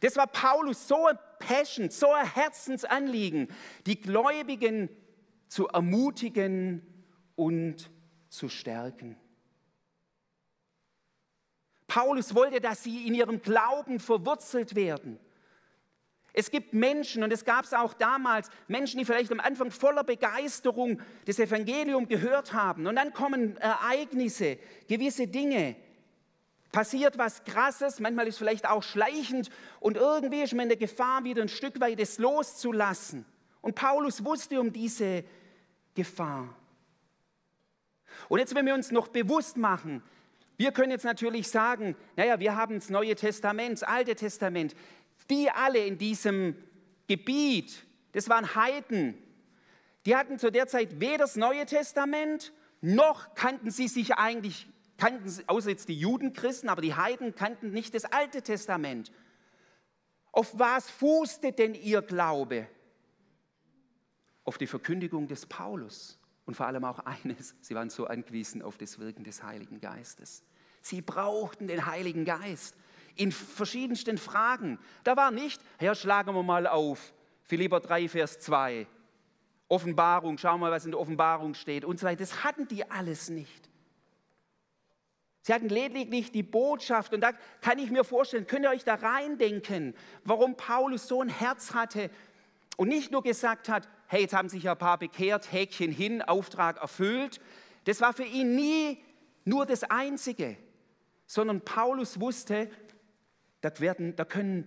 Das 0.00 0.16
war 0.16 0.26
Paulus 0.26 0.88
so 0.88 1.06
ein 1.06 1.18
Passion, 1.38 1.90
so 1.90 2.12
ein 2.12 2.26
Herzensanliegen, 2.26 3.48
die 3.86 4.00
Gläubigen 4.00 4.88
zu 5.48 5.68
ermutigen 5.68 6.82
und 7.36 7.90
zu 8.28 8.48
stärken. 8.48 9.16
Paulus 11.86 12.34
wollte, 12.34 12.60
dass 12.60 12.84
sie 12.84 13.06
in 13.06 13.14
ihrem 13.14 13.42
Glauben 13.42 13.98
verwurzelt 13.98 14.76
werden. 14.76 15.18
Es 16.32 16.50
gibt 16.50 16.72
Menschen, 16.72 17.22
und 17.22 17.32
es 17.32 17.44
gab 17.44 17.64
es 17.64 17.72
auch 17.72 17.92
damals, 17.94 18.50
Menschen, 18.68 18.98
die 18.98 19.04
vielleicht 19.04 19.32
am 19.32 19.40
Anfang 19.40 19.70
voller 19.70 20.04
Begeisterung 20.04 21.00
das 21.26 21.38
Evangelium 21.38 22.06
gehört 22.06 22.52
haben. 22.52 22.86
Und 22.86 22.96
dann 22.96 23.12
kommen 23.12 23.56
Ereignisse, 23.56 24.58
gewisse 24.88 25.26
Dinge, 25.26 25.76
passiert 26.72 27.18
was 27.18 27.44
Krasses, 27.44 28.00
manchmal 28.00 28.28
ist 28.28 28.34
es 28.34 28.38
vielleicht 28.38 28.68
auch 28.68 28.82
schleichend 28.82 29.50
und 29.80 29.96
irgendwie 29.96 30.42
ist 30.42 30.52
man 30.52 30.64
in 30.64 30.68
der 30.68 30.78
Gefahr, 30.78 31.24
wieder 31.24 31.42
ein 31.42 31.48
Stück 31.48 31.80
weit 31.80 31.98
es 31.98 32.18
loszulassen. 32.18 33.24
Und 33.60 33.74
Paulus 33.74 34.24
wusste 34.24 34.60
um 34.60 34.72
diese 34.72 35.24
Gefahr. 35.94 36.54
Und 38.28 38.38
jetzt, 38.38 38.54
wenn 38.54 38.66
wir 38.66 38.74
uns 38.74 38.90
noch 38.90 39.08
bewusst 39.08 39.56
machen, 39.56 40.02
wir 40.56 40.72
können 40.72 40.90
jetzt 40.90 41.04
natürlich 41.04 41.48
sagen, 41.48 41.96
naja, 42.16 42.38
wir 42.38 42.54
haben 42.54 42.74
das 42.74 42.90
Neue 42.90 43.14
Testament, 43.14 43.72
das 43.72 43.82
Alte 43.82 44.14
Testament. 44.14 44.74
Die 45.30 45.50
alle 45.50 45.84
in 45.86 45.96
diesem 45.96 46.56
Gebiet, 47.06 47.86
das 48.12 48.28
waren 48.28 48.54
Heiden, 48.54 49.16
die 50.06 50.16
hatten 50.16 50.38
zu 50.38 50.50
der 50.50 50.66
Zeit 50.66 51.00
weder 51.00 51.18
das 51.18 51.36
Neue 51.36 51.66
Testament, 51.66 52.52
noch 52.80 53.34
kannten 53.34 53.70
sie 53.70 53.88
sich 53.88 54.14
eigentlich, 54.14 54.66
kannten, 54.96 55.30
außer 55.46 55.70
jetzt 55.70 55.88
die 55.88 55.98
Judenchristen, 55.98 56.68
aber 56.68 56.82
die 56.82 56.94
Heiden 56.94 57.34
kannten 57.34 57.72
nicht 57.72 57.94
das 57.94 58.06
Alte 58.06 58.42
Testament. 58.42 59.12
Auf 60.32 60.58
was 60.58 60.90
fußte 60.90 61.52
denn 61.52 61.74
ihr 61.74 62.02
Glaube? 62.02 62.66
Auf 64.44 64.58
die 64.58 64.66
Verkündigung 64.66 65.28
des 65.28 65.46
Paulus. 65.46 66.18
Und 66.46 66.54
vor 66.54 66.66
allem 66.66 66.84
auch 66.84 67.00
eines, 67.00 67.54
sie 67.60 67.74
waren 67.74 67.90
so 67.90 68.06
angewiesen 68.06 68.62
auf 68.62 68.78
das 68.78 68.98
Wirken 68.98 69.24
des 69.24 69.42
Heiligen 69.42 69.80
Geistes. 69.80 70.42
Sie 70.80 71.02
brauchten 71.02 71.68
den 71.68 71.86
Heiligen 71.86 72.24
Geist 72.24 72.74
in 73.16 73.32
verschiedensten 73.32 74.18
Fragen. 74.18 74.78
Da 75.04 75.16
war 75.16 75.30
nicht, 75.30 75.60
Herr, 75.78 75.94
schlagen 75.94 76.34
wir 76.34 76.42
mal 76.42 76.66
auf, 76.66 77.12
Philipper 77.42 77.80
3, 77.80 78.08
Vers 78.08 78.40
2, 78.40 78.86
Offenbarung, 79.68 80.38
schau 80.38 80.58
mal, 80.58 80.70
was 80.70 80.84
in 80.84 80.92
der 80.92 81.00
Offenbarung 81.00 81.54
steht 81.54 81.84
und 81.84 81.98
so 81.98 82.06
weiter. 82.06 82.20
Das 82.20 82.44
hatten 82.44 82.68
die 82.68 82.88
alles 82.90 83.28
nicht. 83.30 83.68
Sie 85.42 85.54
hatten 85.54 85.68
lediglich 85.68 86.32
die 86.32 86.42
Botschaft 86.42 87.14
und 87.14 87.22
da 87.22 87.32
kann 87.60 87.78
ich 87.78 87.90
mir 87.90 88.04
vorstellen, 88.04 88.46
könnt 88.46 88.64
ihr 88.64 88.70
euch 88.70 88.84
da 88.84 88.94
reindenken, 88.94 89.94
warum 90.24 90.56
Paulus 90.56 91.08
so 91.08 91.22
ein 91.22 91.28
Herz 91.28 91.72
hatte 91.72 92.10
und 92.76 92.88
nicht 92.88 93.10
nur 93.10 93.22
gesagt 93.22 93.68
hat, 93.68 93.88
hey, 94.06 94.22
jetzt 94.22 94.34
haben 94.34 94.48
sich 94.48 94.68
ein 94.68 94.76
paar 94.76 94.98
bekehrt, 94.98 95.50
Häkchen 95.50 95.92
hin, 95.92 96.20
Auftrag 96.20 96.76
erfüllt. 96.80 97.40
Das 97.84 98.00
war 98.00 98.12
für 98.12 98.24
ihn 98.24 98.54
nie 98.54 99.02
nur 99.44 99.64
das 99.64 99.82
Einzige 99.84 100.58
sondern 101.30 101.60
Paulus 101.60 102.18
wusste, 102.18 102.68
das 103.60 103.80
werden, 103.80 104.16
da, 104.16 104.24
können, 104.24 104.66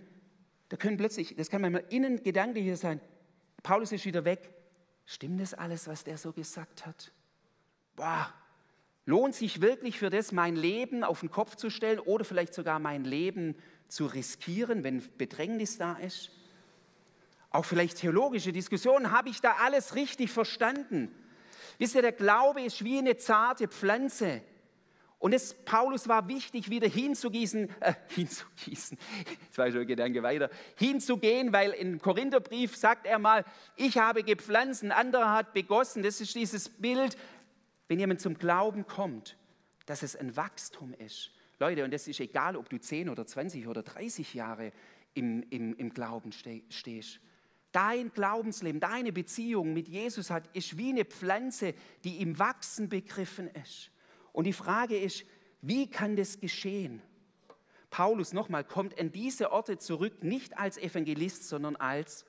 da 0.68 0.76
können 0.76 0.96
plötzlich, 0.96 1.34
das 1.36 1.50
kann 1.50 1.62
manchmal 1.62 1.84
innen 1.90 2.22
gedanklich 2.22 2.78
sein, 2.78 3.00
Paulus 3.62 3.92
ist 3.92 4.04
wieder 4.04 4.24
weg. 4.24 4.50
Stimmt 5.06 5.40
das 5.40 5.54
alles, 5.54 5.88
was 5.88 6.04
der 6.04 6.18
so 6.18 6.32
gesagt 6.32 6.86
hat? 6.86 7.12
Boah, 7.96 8.32
lohnt 9.06 9.34
sich 9.34 9.60
wirklich 9.60 9.98
für 9.98 10.10
das, 10.10 10.32
mein 10.32 10.56
Leben 10.56 11.04
auf 11.04 11.20
den 11.20 11.30
Kopf 11.30 11.56
zu 11.56 11.70
stellen 11.70 11.98
oder 11.98 12.24
vielleicht 12.24 12.54
sogar 12.54 12.78
mein 12.78 13.04
Leben 13.04 13.56
zu 13.88 14.06
riskieren, 14.06 14.84
wenn 14.84 15.02
Bedrängnis 15.16 15.78
da 15.78 15.94
ist? 15.94 16.30
Auch 17.50 17.64
vielleicht 17.64 17.98
theologische 17.98 18.52
Diskussionen, 18.52 19.12
habe 19.12 19.28
ich 19.28 19.40
da 19.40 19.56
alles 19.62 19.94
richtig 19.94 20.30
verstanden? 20.30 21.14
Wisst 21.78 21.94
ihr, 21.94 22.02
der 22.02 22.12
Glaube 22.12 22.62
ist 22.62 22.84
wie 22.84 22.98
eine 22.98 23.16
zarte 23.16 23.68
Pflanze. 23.68 24.42
Und 25.18 25.32
es, 25.32 25.54
Paulus 25.54 26.06
war 26.08 26.28
wichtig, 26.28 26.68
wieder 26.68 26.88
hinzugießen, 26.88 27.70
äh, 27.80 27.94
hinzugießen, 28.08 28.98
jetzt 29.42 29.56
war 29.56 29.70
schon 29.70 29.82
ein 29.82 29.86
Gedanke 29.86 30.22
weiter, 30.22 30.50
hinzugehen, 30.76 31.52
weil 31.52 31.70
im 31.70 32.00
Korintherbrief 32.00 32.76
sagt 32.76 33.06
er 33.06 33.18
mal, 33.18 33.44
ich 33.76 33.98
habe 33.98 34.22
gepflanzt, 34.22 34.82
ein 34.82 34.92
anderer 34.92 35.32
hat 35.32 35.54
begossen. 35.54 36.02
Das 36.02 36.20
ist 36.20 36.34
dieses 36.34 36.68
Bild, 36.68 37.16
wenn 37.88 37.98
jemand 37.98 38.20
zum 38.20 38.36
Glauben 38.36 38.86
kommt, 38.86 39.36
dass 39.86 40.02
es 40.02 40.16
ein 40.16 40.36
Wachstum 40.36 40.94
ist. 40.94 41.30
Leute, 41.58 41.84
und 41.84 41.92
das 41.92 42.08
ist 42.08 42.20
egal, 42.20 42.56
ob 42.56 42.68
du 42.68 42.78
10 42.78 43.08
oder 43.08 43.26
20 43.26 43.68
oder 43.68 43.82
30 43.82 44.34
Jahre 44.34 44.72
im, 45.14 45.44
im, 45.50 45.74
im 45.76 45.94
Glauben 45.94 46.32
stehst. 46.32 47.20
Dein 47.72 48.12
Glaubensleben, 48.12 48.80
deine 48.80 49.12
Beziehung 49.12 49.72
mit 49.72 49.88
Jesus 49.88 50.30
hat, 50.30 50.48
ist 50.52 50.76
wie 50.76 50.90
eine 50.90 51.04
Pflanze, 51.04 51.74
die 52.04 52.20
im 52.20 52.38
Wachsen 52.38 52.88
begriffen 52.88 53.48
ist. 53.48 53.90
Und 54.34 54.44
die 54.44 54.52
Frage 54.52 54.98
ist, 54.98 55.24
wie 55.62 55.88
kann 55.88 56.16
das 56.16 56.40
geschehen? 56.40 57.00
Paulus 57.88 58.32
nochmal 58.32 58.64
kommt 58.64 58.98
an 58.98 59.12
diese 59.12 59.52
Orte 59.52 59.78
zurück, 59.78 60.24
nicht 60.24 60.58
als 60.58 60.76
Evangelist, 60.76 61.48
sondern 61.48 61.76
als 61.76 62.26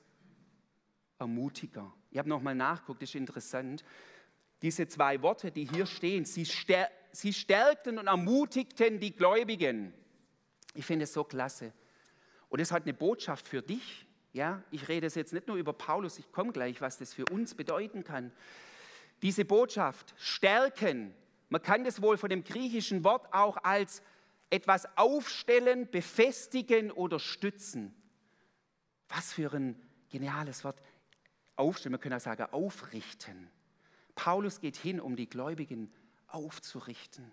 Ermutiger. 1.17 1.91
Ich 2.11 2.19
habe 2.19 2.29
nochmal 2.29 2.53
nachgeguckt, 2.53 3.01
das 3.01 3.09
ist 3.09 3.15
interessant. 3.15 3.83
Diese 4.61 4.87
zwei 4.87 5.23
Worte, 5.23 5.51
die 5.51 5.65
hier 5.67 5.87
stehen, 5.87 6.25
sie, 6.25 6.45
stär 6.45 6.91
sie 7.11 7.33
stärkten 7.33 7.97
und 7.97 8.05
ermutigten 8.05 8.99
die 8.99 9.15
Gläubigen. 9.15 9.91
Ich 10.75 10.85
finde 10.85 11.05
es 11.05 11.13
so 11.13 11.23
klasse. 11.23 11.73
Und 12.49 12.59
es 12.59 12.71
hat 12.71 12.83
eine 12.83 12.93
Botschaft 12.93 13.47
für 13.47 13.63
dich. 13.63 14.05
Ja, 14.31 14.63
ich 14.69 14.87
rede 14.89 15.07
jetzt 15.07 15.33
nicht 15.33 15.47
nur 15.47 15.57
über 15.57 15.73
Paulus, 15.73 16.19
ich 16.19 16.31
komme 16.31 16.51
gleich, 16.51 16.81
was 16.81 16.99
das 16.99 17.15
für 17.15 17.25
uns 17.25 17.55
bedeuten 17.55 18.03
kann. 18.03 18.31
Diese 19.23 19.43
Botschaft, 19.43 20.13
stärken, 20.17 21.15
man 21.49 21.61
kann 21.61 21.83
das 21.83 22.01
wohl 22.01 22.17
von 22.17 22.29
dem 22.29 22.43
griechischen 22.43 23.03
Wort 23.03 23.33
auch 23.33 23.57
als 23.57 24.01
etwas 24.49 24.87
aufstellen, 24.97 25.89
befestigen 25.89 26.91
oder 26.91 27.19
stützen. 27.19 27.95
Was 29.09 29.33
für 29.33 29.53
ein 29.53 29.81
geniales 30.09 30.63
Wort. 30.63 30.81
Aufstellen, 31.57 31.93
man 31.93 32.01
könnte 32.01 32.17
auch 32.17 32.21
sagen 32.21 32.47
aufrichten. 32.51 33.49
Paulus 34.13 34.59
geht 34.59 34.75
hin, 34.75 34.99
um 34.99 35.15
die 35.15 35.29
Gläubigen 35.29 35.91
aufzurichten. 36.27 37.31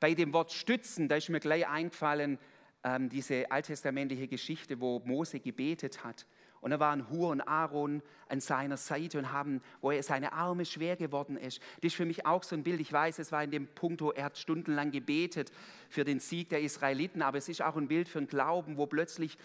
Bei 0.00 0.14
dem 0.14 0.32
Wort 0.32 0.52
stützen, 0.52 1.08
da 1.08 1.16
ist 1.16 1.28
mir 1.28 1.38
gleich 1.38 1.68
eingefallen, 1.68 2.38
ähm, 2.82 3.08
diese 3.08 3.50
alttestamentliche 3.50 4.26
Geschichte, 4.26 4.80
wo 4.80 5.00
Mose 5.04 5.38
gebetet 5.38 6.02
hat. 6.02 6.26
Und 6.62 6.70
da 6.70 6.80
waren 6.80 7.10
Hur 7.10 7.30
und 7.30 7.40
Aaron 7.42 8.02
an 8.28 8.40
seiner 8.40 8.76
Seite 8.76 9.18
und 9.18 9.32
haben, 9.32 9.60
wo 9.80 9.90
er 9.90 10.02
seine 10.02 10.32
Arme 10.32 10.64
schwer 10.64 10.96
geworden 10.96 11.36
ist. 11.36 11.60
Das 11.80 11.88
ist 11.88 11.96
für 11.96 12.06
mich 12.06 12.24
auch 12.24 12.44
so 12.44 12.54
ein 12.54 12.62
Bild. 12.62 12.80
Ich 12.80 12.92
weiß, 12.92 13.18
es 13.18 13.32
war 13.32 13.42
in 13.42 13.50
dem 13.50 13.66
Punkt, 13.66 14.00
wo 14.00 14.12
er 14.12 14.24
hat 14.26 14.38
stundenlang 14.38 14.92
gebetet 14.92 15.50
für 15.90 16.04
den 16.04 16.20
Sieg 16.20 16.48
der 16.48 16.60
Israeliten, 16.60 17.20
aber 17.20 17.36
es 17.36 17.48
ist 17.48 17.62
auch 17.62 17.76
ein 17.76 17.88
Bild 17.88 18.08
für 18.08 18.18
einen 18.18 18.28
Glauben, 18.28 18.78
wo 18.78 18.86
plötzlich 18.86 19.36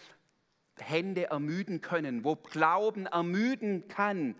Hände 0.77 1.25
ermüden 1.31 1.81
können, 1.81 2.23
wo 2.23 2.35
Glauben 2.35 3.07
ermüden 3.07 3.87
kann 3.87 4.35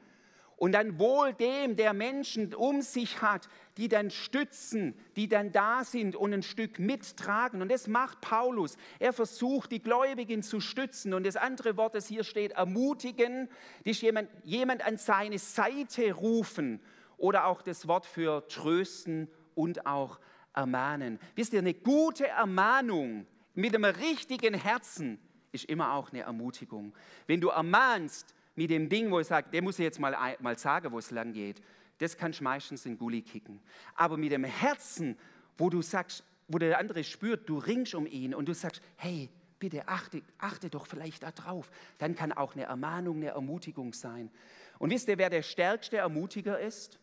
und 0.58 0.72
dann 0.72 0.98
wohl 0.98 1.34
dem, 1.34 1.76
der 1.76 1.94
Menschen 1.94 2.54
um 2.56 2.82
sich 2.82 3.22
hat, 3.22 3.48
die 3.78 3.88
dann 3.88 4.10
stützen, 4.10 4.96
die 5.16 5.30
dann 5.30 5.52
da 5.52 5.84
sind 5.84 6.16
und 6.16 6.34
ein 6.34 6.42
Stück 6.42 6.80
mittragen. 6.80 7.62
Und 7.62 7.72
das 7.72 7.88
macht 7.88 8.22
Paulus. 8.22 8.76
Er 8.98 9.14
versucht, 9.14 9.72
die 9.72 9.82
Gläubigen 9.82 10.42
zu 10.42 10.60
stützen. 10.60 11.14
Und 11.14 11.28
das 11.28 11.36
andere 11.36 11.78
Wort, 11.78 11.94
das 11.94 12.08
hier 12.08 12.24
steht, 12.24 12.54
ermutigen, 12.54 13.50
ist 13.84 14.02
jemand, 14.02 14.30
jemand 14.44 14.84
an 14.86 14.98
seine 14.98 15.38
Seite 15.38 16.12
rufen. 16.14 16.82
Oder 17.18 17.46
auch 17.46 17.62
das 17.62 17.88
Wort 17.88 18.08
für 18.08 18.48
trösten 18.48 19.30
und 19.54 19.86
auch 19.86 20.20
ermahnen. 20.56 21.20
Wisst 21.36 21.54
ihr, 21.54 21.60
eine 21.60 21.76
gute 21.76 22.28
Ermahnung 22.28 23.28
mit 23.54 23.76
einem 23.76 23.86
richtigen 23.86 24.56
Herzen 24.56 25.20
ist 25.52 25.66
immer 25.66 25.94
auch 25.94 26.12
eine 26.12 26.22
Ermutigung. 26.22 26.94
Wenn 27.28 27.42
du 27.42 27.50
ermahnst, 27.50 28.34
mit 28.58 28.72
dem 28.72 28.90
Ding, 28.90 29.12
wo 29.12 29.20
ich 29.20 29.28
sage, 29.28 29.50
der 29.54 29.62
muss 29.62 29.78
jetzt 29.78 30.00
mal, 30.00 30.36
mal 30.40 30.58
sagen, 30.58 30.92
wo 30.92 30.98
es 30.98 31.12
lang 31.12 31.32
geht, 31.32 31.62
das 32.00 32.18
kannst 32.18 32.40
du 32.40 32.44
meistens 32.44 32.86
in 32.88 32.98
Gully 32.98 33.22
kicken. 33.22 33.62
Aber 33.94 34.18
mit 34.18 34.32
dem 34.32 34.44
Herzen, 34.44 35.18
wo 35.58 35.70
du 35.70 35.84
sagst, 35.84 36.24
wo 36.48 36.58
der 36.58 36.80
andere 36.80 37.04
spürt, 37.04 37.48
du 37.48 37.60
ringst 37.60 37.94
um 37.94 38.08
ihn 38.08 38.34
und 38.34 38.48
du 38.48 38.54
sagst, 38.54 38.82
hey, 38.96 39.30
bitte 39.60 39.88
achte, 39.88 40.24
achte 40.40 40.72
doch 40.72 40.88
vielleicht 40.88 41.22
darauf, 41.22 41.70
dann 42.00 42.16
kann 42.16 42.32
auch 42.32 42.56
eine 42.56 42.64
Ermahnung, 42.64 43.18
eine 43.18 43.28
Ermutigung 43.28 43.94
sein. 43.94 44.32
Und 44.80 44.90
wisst 44.90 45.08
ihr, 45.08 45.20
wer 45.20 45.30
der 45.30 45.44
stärkste 45.44 45.98
Ermutiger 45.98 46.60
ist? 46.60 47.00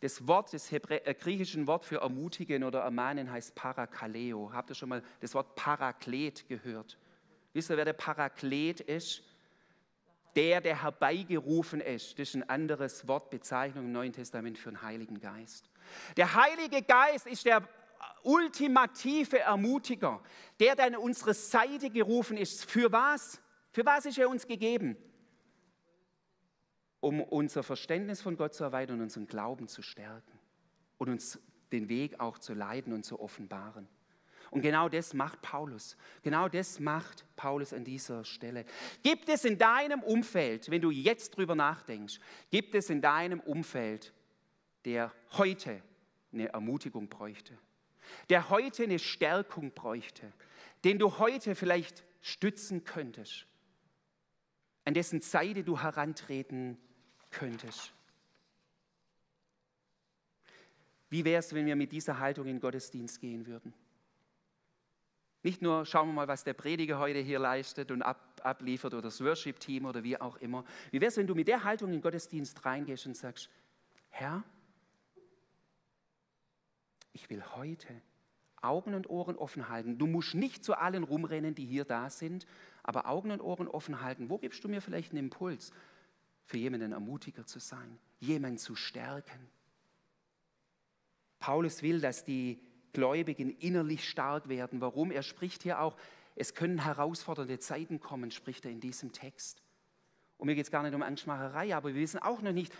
Das 0.00 0.26
Wort, 0.26 0.54
das 0.54 0.70
Hebrä 0.70 0.98
äh, 1.04 1.66
Wort 1.66 1.84
für 1.84 2.00
ermutigen 2.00 2.64
oder 2.64 2.80
ermahnen 2.80 3.30
heißt 3.30 3.54
Parakaleo. 3.54 4.50
Habt 4.50 4.70
ihr 4.70 4.74
schon 4.74 4.88
mal 4.88 5.02
das 5.20 5.34
Wort 5.34 5.56
Paraklet 5.56 6.48
gehört? 6.48 6.96
Wisst 7.52 7.68
ihr, 7.68 7.76
wer 7.76 7.84
der 7.84 7.94
Paraklet 7.94 8.80
ist? 8.80 9.24
Der, 10.38 10.60
der 10.60 10.82
herbeigerufen 10.82 11.80
ist. 11.80 12.16
Das 12.16 12.28
ist 12.28 12.36
ein 12.36 12.48
anderes 12.48 13.08
Wort, 13.08 13.28
Bezeichnung 13.28 13.86
im 13.86 13.92
Neuen 13.92 14.12
Testament 14.12 14.56
für 14.56 14.70
den 14.70 14.82
Heiligen 14.82 15.20
Geist. 15.20 15.68
Der 16.16 16.32
Heilige 16.32 16.80
Geist 16.82 17.26
ist 17.26 17.44
der 17.44 17.68
ultimative 18.22 19.40
Ermutiger, 19.40 20.22
der 20.60 20.76
dann 20.76 20.94
an 20.94 21.00
unsere 21.00 21.34
Seite 21.34 21.90
gerufen 21.90 22.36
ist. 22.36 22.64
Für 22.70 22.92
was? 22.92 23.40
Für 23.72 23.84
was 23.84 24.06
ist 24.06 24.16
er 24.16 24.28
uns 24.28 24.46
gegeben? 24.46 24.96
Um 27.00 27.20
unser 27.20 27.64
Verständnis 27.64 28.22
von 28.22 28.36
Gott 28.36 28.54
zu 28.54 28.62
erweitern 28.62 28.98
und 28.98 29.02
unseren 29.02 29.26
Glauben 29.26 29.66
zu 29.66 29.82
stärken 29.82 30.38
und 30.98 31.08
uns 31.08 31.40
den 31.72 31.88
Weg 31.88 32.20
auch 32.20 32.38
zu 32.38 32.54
leiten 32.54 32.92
und 32.92 33.04
zu 33.04 33.18
offenbaren. 33.18 33.88
Und 34.50 34.62
genau 34.62 34.88
das 34.88 35.12
macht 35.14 35.42
Paulus. 35.42 35.96
Genau 36.22 36.48
das 36.48 36.80
macht 36.80 37.24
Paulus 37.36 37.72
an 37.72 37.84
dieser 37.84 38.24
Stelle. 38.24 38.64
Gibt 39.02 39.28
es 39.28 39.44
in 39.44 39.58
deinem 39.58 40.02
Umfeld, 40.02 40.70
wenn 40.70 40.80
du 40.80 40.90
jetzt 40.90 41.36
drüber 41.36 41.54
nachdenkst, 41.54 42.18
gibt 42.50 42.74
es 42.74 42.88
in 42.90 43.00
deinem 43.00 43.40
Umfeld, 43.40 44.12
der 44.84 45.12
heute 45.32 45.82
eine 46.32 46.48
Ermutigung 46.48 47.08
bräuchte, 47.08 47.58
der 48.30 48.48
heute 48.48 48.84
eine 48.84 48.98
Stärkung 48.98 49.72
bräuchte, 49.72 50.32
den 50.84 50.98
du 50.98 51.18
heute 51.18 51.54
vielleicht 51.54 52.04
stützen 52.20 52.84
könntest, 52.84 53.46
an 54.84 54.94
dessen 54.94 55.20
Seite 55.20 55.64
du 55.64 55.80
herantreten 55.80 56.78
könntest? 57.30 57.92
Wie 61.10 61.24
wäre 61.24 61.40
es, 61.40 61.54
wenn 61.54 61.66
wir 61.66 61.76
mit 61.76 61.92
dieser 61.92 62.18
Haltung 62.18 62.46
in 62.46 62.56
den 62.56 62.60
Gottesdienst 62.60 63.20
gehen 63.20 63.46
würden? 63.46 63.72
Nicht 65.42 65.62
nur 65.62 65.86
schauen 65.86 66.08
wir 66.08 66.12
mal, 66.12 66.28
was 66.28 66.44
der 66.44 66.54
Prediger 66.54 66.98
heute 66.98 67.20
hier 67.20 67.38
leistet 67.38 67.90
und 67.90 68.02
ab, 68.02 68.40
abliefert 68.42 68.92
oder 68.92 69.02
das 69.02 69.22
Worship-Team 69.22 69.84
oder 69.84 70.02
wie 70.02 70.20
auch 70.20 70.36
immer. 70.38 70.64
Wie 70.90 71.00
wäre 71.00 71.08
es, 71.08 71.16
wenn 71.16 71.26
du 71.26 71.34
mit 71.34 71.48
der 71.48 71.64
Haltung 71.64 71.88
in 71.88 71.94
den 71.94 72.02
Gottesdienst 72.02 72.64
reingehst 72.64 73.06
und 73.06 73.16
sagst, 73.16 73.48
Herr, 74.10 74.42
ich 77.12 77.30
will 77.30 77.42
heute 77.54 78.02
Augen 78.60 78.94
und 78.94 79.08
Ohren 79.08 79.36
offen 79.36 79.68
halten. 79.68 79.98
Du 79.98 80.06
musst 80.06 80.34
nicht 80.34 80.64
zu 80.64 80.74
allen 80.74 81.04
rumrennen, 81.04 81.54
die 81.54 81.64
hier 81.64 81.84
da 81.84 82.10
sind, 82.10 82.46
aber 82.82 83.08
Augen 83.08 83.30
und 83.30 83.40
Ohren 83.40 83.68
offen 83.68 84.02
halten. 84.02 84.30
Wo 84.30 84.38
gibst 84.38 84.64
du 84.64 84.68
mir 84.68 84.80
vielleicht 84.80 85.12
einen 85.12 85.24
Impuls, 85.24 85.72
für 86.44 86.56
jemanden 86.56 86.92
Ermutiger 86.92 87.46
zu 87.46 87.60
sein, 87.60 87.98
jemanden 88.20 88.58
zu 88.58 88.74
stärken? 88.74 89.48
Paulus 91.38 91.82
will, 91.82 92.00
dass 92.00 92.24
die 92.24 92.60
Gläubigen 92.98 93.56
innerlich 93.60 94.08
stark 94.08 94.48
werden. 94.48 94.80
Warum? 94.80 95.12
Er 95.12 95.22
spricht 95.22 95.62
hier 95.62 95.80
auch, 95.80 95.96
es 96.34 96.54
können 96.54 96.82
herausfordernde 96.84 97.60
Zeiten 97.60 98.00
kommen, 98.00 98.32
spricht 98.32 98.64
er 98.64 98.72
in 98.72 98.80
diesem 98.80 99.12
Text. 99.12 99.62
Und 100.36 100.46
mir 100.46 100.56
geht 100.56 100.64
es 100.64 100.72
gar 100.72 100.82
nicht 100.82 100.94
um 100.94 101.02
Angstmacherei, 101.02 101.76
aber 101.76 101.94
wir 101.94 102.00
wissen 102.00 102.18
auch 102.18 102.42
noch 102.42 102.52
nicht, 102.52 102.72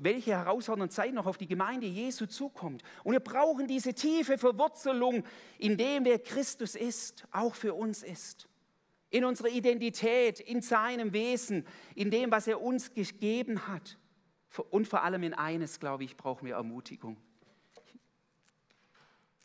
welche 0.00 0.30
herausfordernden 0.30 0.90
Zeiten 0.90 1.14
noch 1.14 1.26
auf 1.26 1.36
die 1.36 1.46
Gemeinde 1.46 1.86
Jesu 1.86 2.24
zukommt. 2.24 2.82
Und 3.04 3.12
wir 3.12 3.20
brauchen 3.20 3.66
diese 3.66 3.92
tiefe 3.92 4.38
Verwurzelung, 4.38 5.24
in 5.58 5.76
dem 5.76 6.06
wer 6.06 6.20
Christus 6.20 6.74
ist, 6.74 7.26
auch 7.30 7.54
für 7.54 7.74
uns 7.74 8.02
ist. 8.02 8.48
In 9.10 9.26
unserer 9.26 9.48
Identität, 9.48 10.40
in 10.40 10.62
seinem 10.62 11.12
Wesen, 11.12 11.66
in 11.94 12.10
dem, 12.10 12.30
was 12.30 12.46
er 12.46 12.62
uns 12.62 12.94
gegeben 12.94 13.68
hat. 13.68 13.98
Und 14.70 14.88
vor 14.88 15.02
allem 15.02 15.22
in 15.22 15.34
eines, 15.34 15.80
glaube 15.80 16.04
ich, 16.04 16.16
brauchen 16.16 16.46
wir 16.46 16.54
Ermutigung 16.54 17.18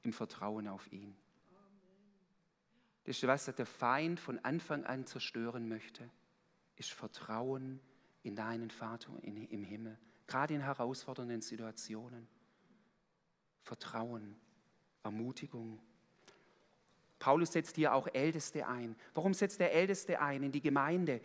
im 0.04 0.14
Vertrauen 0.14 0.68
auf 0.68 0.92
ihn. 0.92 1.16
Das 3.04 3.18
ist 3.18 3.28
was 3.28 3.46
der 3.46 3.66
Feind 3.66 4.20
von 4.20 4.40
Anfang 4.40 4.86
an 4.86 5.06
zerstören 5.06 5.68
möchte, 5.68 6.10
ist 6.76 6.92
Vertrauen 6.92 7.80
in 8.24 8.36
deinen 8.36 8.70
Vater 8.70 9.12
im 9.24 9.64
Himmel, 9.64 9.98
gerade 10.28 10.54
in 10.54 10.62
herausfordernden 10.62 11.42
Situationen. 11.42 12.28
Vertrauen, 13.64 14.36
Ermutigung. 15.04 15.80
Paulus 17.20 17.52
setzt 17.52 17.76
hier 17.76 17.94
auch 17.94 18.08
Älteste 18.08 18.68
ein. 18.68 18.96
Warum 19.14 19.34
setzt 19.34 19.60
der 19.60 19.74
Älteste 19.74 20.20
ein 20.20 20.44
in 20.44 20.52
die 20.52 20.62
Gemeinde? 20.62 21.22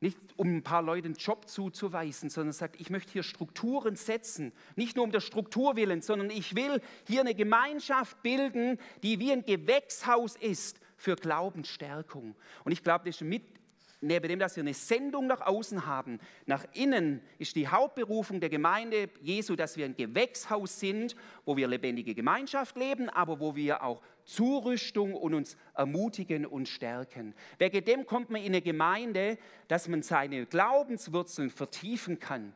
Nicht 0.00 0.18
um 0.36 0.56
ein 0.56 0.62
paar 0.62 0.80
Leuten 0.80 1.08
einen 1.08 1.14
Job 1.16 1.46
zuzuweisen, 1.46 2.30
sondern 2.30 2.54
sagt, 2.54 2.80
ich 2.80 2.88
möchte 2.88 3.12
hier 3.12 3.22
Strukturen 3.22 3.96
setzen. 3.96 4.52
Nicht 4.74 4.96
nur 4.96 5.04
um 5.04 5.12
der 5.12 5.20
Struktur 5.20 5.76
willen, 5.76 6.00
sondern 6.00 6.30
ich 6.30 6.54
will 6.56 6.80
hier 7.06 7.20
eine 7.20 7.34
Gemeinschaft 7.34 8.22
bilden, 8.22 8.78
die 9.02 9.18
wie 9.18 9.32
ein 9.32 9.44
Gewächshaus 9.44 10.36
ist 10.36 10.80
für 10.96 11.16
Glaubensstärkung. 11.16 12.34
Und 12.64 12.72
ich 12.72 12.82
glaube, 12.82 13.04
das 13.04 13.16
ist 13.16 13.22
mit 13.22 13.59
neben 14.00 14.28
dem, 14.28 14.38
dass 14.38 14.56
wir 14.56 14.62
eine 14.62 14.74
Sendung 14.74 15.26
nach 15.26 15.42
außen 15.42 15.86
haben, 15.86 16.20
nach 16.46 16.64
innen 16.72 17.20
ist 17.38 17.56
die 17.56 17.68
Hauptberufung 17.68 18.40
der 18.40 18.48
Gemeinde 18.48 19.08
Jesu, 19.20 19.56
dass 19.56 19.76
wir 19.76 19.84
ein 19.84 19.96
Gewächshaus 19.96 20.80
sind, 20.80 21.16
wo 21.44 21.56
wir 21.56 21.68
lebendige 21.68 22.14
Gemeinschaft 22.14 22.76
leben, 22.76 23.08
aber 23.08 23.40
wo 23.40 23.54
wir 23.54 23.82
auch 23.82 24.02
Zurüstung 24.24 25.14
und 25.14 25.34
uns 25.34 25.56
ermutigen 25.74 26.46
und 26.46 26.68
stärken. 26.68 27.34
Wegen 27.58 27.84
dem 27.84 28.06
kommt 28.06 28.30
man 28.30 28.40
in 28.40 28.48
eine 28.48 28.62
Gemeinde, 28.62 29.38
dass 29.68 29.88
man 29.88 30.02
seine 30.02 30.46
Glaubenswurzeln 30.46 31.50
vertiefen 31.50 32.18
kann 32.18 32.54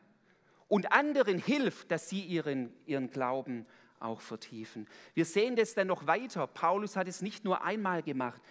und 0.67 0.91
anderen 0.91 1.37
hilft, 1.37 1.91
dass 1.91 2.09
sie 2.09 2.21
ihren, 2.21 2.73
ihren 2.85 3.09
Glauben 3.11 3.65
auch 3.99 4.21
vertiefen. 4.21 4.87
Wir 5.13 5.25
sehen 5.25 5.55
das 5.55 5.73
dann 5.73 5.87
noch 5.87 6.07
weiter. 6.07 6.47
Paulus 6.47 6.95
hat 6.95 7.07
es 7.07 7.21
nicht 7.21 7.43
nur 7.45 7.63
einmal 7.63 8.03
gemacht. 8.03 8.41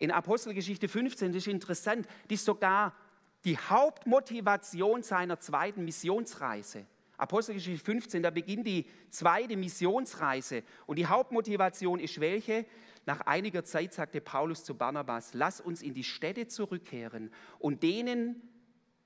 In 0.00 0.10
Apostelgeschichte 0.10 0.88
15, 0.88 1.32
das 1.32 1.42
ist 1.42 1.52
interessant, 1.52 2.06
das 2.28 2.40
ist 2.40 2.46
sogar 2.46 2.94
die 3.44 3.58
Hauptmotivation 3.58 5.02
seiner 5.02 5.38
zweiten 5.38 5.84
Missionsreise. 5.84 6.86
Apostelgeschichte 7.18 7.84
15, 7.84 8.22
da 8.22 8.30
beginnt 8.30 8.66
die 8.66 8.86
zweite 9.10 9.58
Missionsreise. 9.58 10.62
Und 10.86 10.98
die 10.98 11.06
Hauptmotivation 11.06 12.00
ist 12.00 12.18
welche? 12.18 12.64
Nach 13.04 13.20
einiger 13.22 13.62
Zeit 13.62 13.92
sagte 13.92 14.22
Paulus 14.22 14.64
zu 14.64 14.74
Barnabas, 14.74 15.34
lass 15.34 15.60
uns 15.60 15.82
in 15.82 15.92
die 15.92 16.04
Städte 16.04 16.46
zurückkehren 16.46 17.30
und 17.58 17.82
denen, 17.82 18.40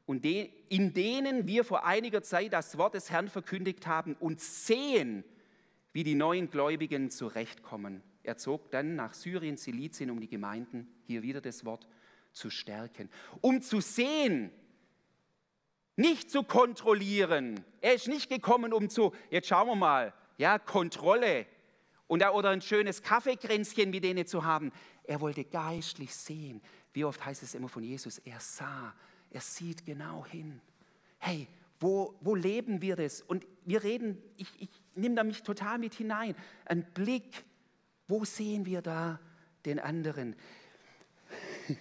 und 0.06 0.24
de, 0.24 0.48
in 0.68 0.94
denen 0.94 1.48
wir 1.48 1.64
vor 1.64 1.84
einiger 1.84 2.22
Zeit 2.22 2.52
das 2.52 2.78
Wort 2.78 2.94
des 2.94 3.10
Herrn 3.10 3.28
verkündigt 3.28 3.88
haben 3.88 4.14
und 4.14 4.40
sehen, 4.40 5.24
wie 5.92 6.04
die 6.04 6.14
neuen 6.14 6.50
Gläubigen 6.50 7.10
zurechtkommen. 7.10 8.00
Er 8.24 8.36
zog 8.36 8.70
dann 8.70 8.96
nach 8.96 9.14
Syrien, 9.14 9.56
Silizien, 9.56 10.10
um 10.10 10.18
die 10.18 10.28
Gemeinden, 10.28 10.88
hier 11.06 11.22
wieder 11.22 11.40
das 11.40 11.64
Wort, 11.64 11.86
zu 12.32 12.50
stärken. 12.50 13.08
Um 13.40 13.62
zu 13.62 13.80
sehen, 13.80 14.50
nicht 15.96 16.30
zu 16.30 16.42
kontrollieren. 16.42 17.64
Er 17.80 17.94
ist 17.94 18.08
nicht 18.08 18.28
gekommen, 18.28 18.72
um 18.72 18.90
zu, 18.90 19.12
jetzt 19.30 19.46
schauen 19.46 19.68
wir 19.68 19.76
mal, 19.76 20.12
ja, 20.38 20.58
Kontrolle 20.58 21.46
und, 22.08 22.24
oder 22.24 22.50
ein 22.50 22.62
schönes 22.62 23.02
Kaffeekränzchen 23.02 23.90
mit 23.90 24.02
denen 24.02 24.26
zu 24.26 24.44
haben. 24.44 24.72
Er 25.04 25.20
wollte 25.20 25.44
geistlich 25.44 26.14
sehen. 26.14 26.60
Wie 26.92 27.04
oft 27.04 27.24
heißt 27.24 27.42
es 27.42 27.54
immer 27.54 27.68
von 27.68 27.84
Jesus, 27.84 28.18
er 28.18 28.40
sah, 28.40 28.94
er 29.30 29.40
sieht 29.40 29.84
genau 29.84 30.24
hin. 30.26 30.60
Hey, 31.18 31.46
wo, 31.78 32.16
wo 32.20 32.34
leben 32.34 32.80
wir 32.80 32.96
das? 32.96 33.20
Und 33.20 33.46
wir 33.64 33.82
reden, 33.84 34.20
ich, 34.36 34.48
ich 34.58 34.70
nehme 34.94 35.14
da 35.14 35.24
mich 35.24 35.42
total 35.42 35.78
mit 35.78 35.94
hinein. 35.94 36.34
Ein 36.64 36.84
Blick 36.94 37.44
wo 38.06 38.24
sehen 38.24 38.66
wir 38.66 38.82
da 38.82 39.18
den 39.64 39.78
anderen? 39.78 40.36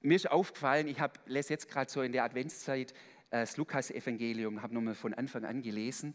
Mir 0.00 0.16
ist 0.16 0.30
aufgefallen, 0.30 0.88
ich 0.88 1.00
hab, 1.00 1.18
lese 1.28 1.52
jetzt 1.52 1.68
gerade 1.68 1.90
so 1.90 2.00
in 2.02 2.12
der 2.12 2.24
Adventszeit 2.24 2.92
äh, 3.30 3.40
das 3.40 3.56
Lukas-Evangelium, 3.56 4.62
habe 4.62 4.72
nochmal 4.74 4.94
von 4.94 5.12
Anfang 5.12 5.44
an 5.44 5.60
gelesen. 5.60 6.14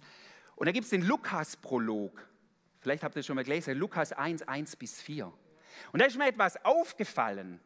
Und 0.56 0.68
da 0.68 0.72
gibt 0.72 0.86
es 0.86 0.90
den 0.90 1.04
Lukas-Prolog. 1.04 2.28
Vielleicht 2.80 3.04
habt 3.04 3.16
ihr 3.16 3.24
schon 3.24 3.36
mal 3.36 3.44
gelesen, 3.44 3.78
Lukas 3.78 4.12
1, 4.12 4.44
1 4.44 4.76
bis 4.78 5.02
4. 5.02 5.32
Und 5.92 6.02
da 6.02 6.06
ist 6.06 6.18
mir 6.18 6.28
etwas 6.28 6.64
aufgefallen. 6.66 7.60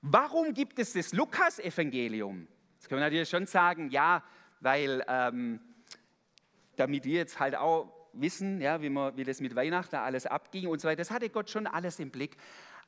Warum 0.00 0.54
gibt 0.54 0.78
es 0.78 0.92
das 0.92 1.12
Lukas-Evangelium? 1.12 2.46
Das 2.78 2.88
können 2.88 3.00
wir 3.00 3.06
natürlich 3.06 3.28
schon 3.28 3.46
sagen, 3.46 3.90
ja, 3.90 4.22
weil 4.60 5.04
ähm, 5.08 5.60
damit 6.76 7.04
wir 7.04 7.16
jetzt 7.18 7.40
halt 7.40 7.56
auch 7.56 7.97
wissen, 8.12 8.60
ja, 8.60 8.80
wie, 8.80 8.88
man, 8.88 9.16
wie 9.16 9.24
das 9.24 9.40
mit 9.40 9.54
Weihnachten 9.54 9.96
alles 9.96 10.26
abging 10.26 10.68
und 10.68 10.80
so 10.80 10.88
weiter. 10.88 10.98
Das 10.98 11.10
hatte 11.10 11.30
Gott 11.30 11.50
schon 11.50 11.66
alles 11.66 11.98
im 11.98 12.10
Blick. 12.10 12.36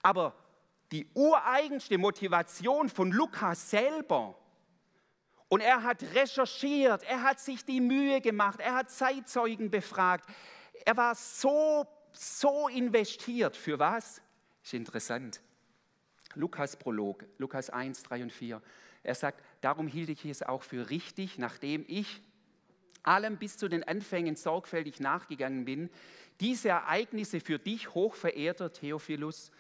Aber 0.03 0.35
die 0.93 1.07
ureigenste 1.15 1.99
Motivation 1.99 2.89
von 2.89 3.13
Lukas 3.13 3.71
selber, 3.71 4.37
und 5.51 5.61
er 5.61 5.83
hat 5.83 6.03
recherchiert, 6.15 7.03
er 7.03 7.25
hat 7.25 7.41
sich 7.41 7.65
die 7.65 7.81
Mühe 7.81 8.21
gemacht, 8.21 8.61
er 8.61 8.77
hat 8.77 8.91
Zeitzeugen 8.91 9.69
befragt, 9.69 10.31
er 10.85 10.97
war 10.97 11.15
so, 11.17 11.87
so 12.13 12.69
investiert. 12.69 13.57
Für 13.57 13.79
was? 13.79 14.23
Ist 14.63 14.75
interessant. 14.75 15.41
Lukas 16.35 16.77
Prolog, 16.77 17.25
Lukas 17.39 17.69
1, 17.69 18.05
3 18.05 18.23
und 18.23 18.33
4. 18.33 18.63
Er 19.03 19.15
sagt, 19.17 19.43
darum 19.61 19.89
hielt 19.89 20.09
ich 20.09 20.25
es 20.25 20.43
auch 20.43 20.63
für 20.63 20.89
richtig, 20.89 21.39
nachdem 21.39 21.85
ich 21.89 22.23
allem 23.03 23.37
bis 23.39 23.57
zu 23.57 23.69
den 23.69 23.85
Anfängen 23.85 24.37
sorgfältig 24.37 25.01
nachgegangen 25.01 25.65
bin, 25.65 25.91
diese 26.41 26.71
Ereignisse 26.71 27.41
für 27.41 27.59
dich, 27.59 27.95
hochverehrter 27.95 28.73
Theophilus, 28.73 29.51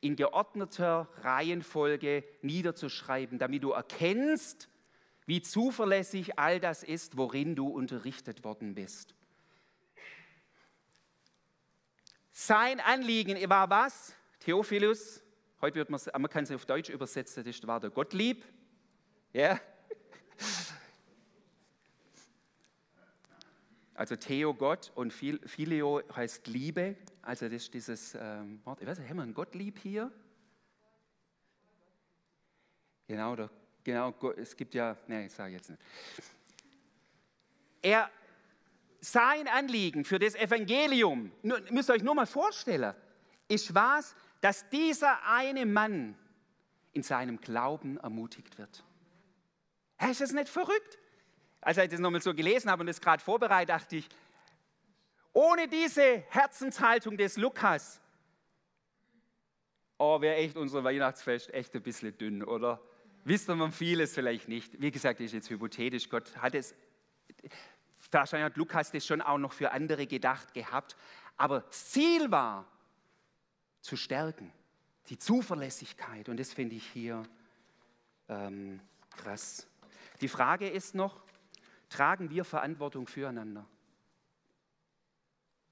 in 0.00 0.16
geordneter 0.16 1.08
Reihenfolge 1.22 2.24
niederzuschreiben, 2.42 3.38
damit 3.38 3.62
du 3.62 3.72
erkennst, 3.72 4.68
wie 5.26 5.42
zuverlässig 5.42 6.38
all 6.38 6.58
das 6.58 6.82
ist, 6.82 7.16
worin 7.16 7.54
du 7.54 7.68
unterrichtet 7.68 8.42
worden 8.42 8.74
bist. 8.74 9.14
Sein 12.32 12.80
Anliegen 12.80 13.38
war 13.50 13.68
was? 13.68 14.14
Theophilus, 14.40 15.22
heute 15.60 15.76
wird 15.76 15.90
man, 15.90 16.00
man 16.18 16.30
kann 16.30 16.44
es 16.44 16.50
auf 16.50 16.64
Deutsch 16.64 16.88
übersetzen, 16.88 17.44
das 17.44 17.66
war 17.66 17.78
der 17.78 17.90
Gottlieb. 17.90 18.44
Ja? 19.34 19.60
Also 24.00 24.16
Theo 24.16 24.54
Gott 24.54 24.90
und 24.94 25.12
Phileo 25.12 26.00
heißt 26.16 26.46
Liebe. 26.46 26.96
Also 27.20 27.50
das 27.50 27.64
ist 27.64 27.74
dieses 27.74 28.14
ähm, 28.14 28.58
Wort. 28.64 28.80
Ich 28.80 28.86
weiß 28.86 28.98
nicht, 28.98 29.10
haben 29.10 29.18
wir 29.18 29.24
einen 29.24 29.34
Gottlieb 29.34 29.78
hier? 29.78 30.10
Genau, 33.08 33.36
der, 33.36 33.50
genau, 33.84 34.14
es 34.38 34.56
gibt 34.56 34.72
ja, 34.72 34.96
nein, 35.06 35.26
ich 35.26 35.34
sage 35.34 35.52
jetzt 35.52 35.68
nicht. 35.68 35.82
Er, 37.82 38.10
sein 39.00 39.46
Anliegen 39.48 40.06
für 40.06 40.18
das 40.18 40.34
Evangelium, 40.34 41.30
müsst 41.42 41.90
ihr 41.90 41.92
euch 41.92 42.02
nur 42.02 42.14
mal 42.14 42.24
vorstellen, 42.24 42.94
ist 43.48 43.74
was, 43.74 44.14
dass 44.40 44.66
dieser 44.70 45.22
eine 45.26 45.66
Mann 45.66 46.16
in 46.94 47.02
seinem 47.02 47.38
Glauben 47.38 47.98
ermutigt 47.98 48.56
wird. 48.56 48.82
Ist 50.10 50.22
das 50.22 50.32
nicht 50.32 50.48
verrückt? 50.48 50.99
Als 51.60 51.76
ich 51.78 51.88
das 51.88 52.00
nochmal 52.00 52.22
so 52.22 52.34
gelesen 52.34 52.70
habe 52.70 52.80
und 52.80 52.86
das 52.86 53.00
gerade 53.00 53.22
vorbereitet, 53.22 53.70
dachte 53.70 53.96
ich, 53.96 54.08
ohne 55.32 55.68
diese 55.68 56.24
Herzenshaltung 56.30 57.16
des 57.16 57.36
Lukas, 57.36 58.00
oh, 59.98 60.20
wäre 60.20 60.36
echt 60.36 60.56
unser 60.56 60.82
Weihnachtsfest 60.82 61.52
echt 61.52 61.74
ein 61.74 61.82
bisschen 61.82 62.16
dünn, 62.16 62.42
oder? 62.42 62.80
Wisst 63.24 63.48
man 63.48 63.70
vieles 63.70 64.14
vielleicht 64.14 64.48
nicht. 64.48 64.80
Wie 64.80 64.90
gesagt, 64.90 65.20
das 65.20 65.26
ist 65.26 65.32
jetzt 65.32 65.50
hypothetisch. 65.50 66.08
Gott 66.08 66.34
hat 66.38 66.54
es, 66.54 66.74
wahrscheinlich 68.10 68.46
hat 68.46 68.56
Lukas 68.56 68.90
das 68.90 69.06
schon 69.06 69.20
auch 69.20 69.38
noch 69.38 69.52
für 69.52 69.72
andere 69.72 70.06
gedacht 70.06 70.54
gehabt. 70.54 70.96
Aber 71.36 71.60
das 71.60 71.90
Ziel 71.90 72.30
war, 72.30 72.66
zu 73.82 73.96
stärken, 73.96 74.52
die 75.08 75.18
Zuverlässigkeit. 75.18 76.28
Und 76.28 76.38
das 76.38 76.52
finde 76.52 76.76
ich 76.76 76.86
hier 76.86 77.22
ähm, 78.28 78.80
krass. 79.16 79.66
Die 80.20 80.28
Frage 80.28 80.68
ist 80.68 80.94
noch, 80.94 81.20
tragen 81.90 82.30
wir 82.30 82.44
Verantwortung 82.44 83.06
füreinander? 83.06 83.66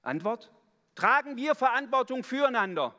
Antwort? 0.03 0.51
Tragen 0.93 1.35
wir 1.37 1.55
Verantwortung 1.55 2.23
füreinander? 2.23 2.95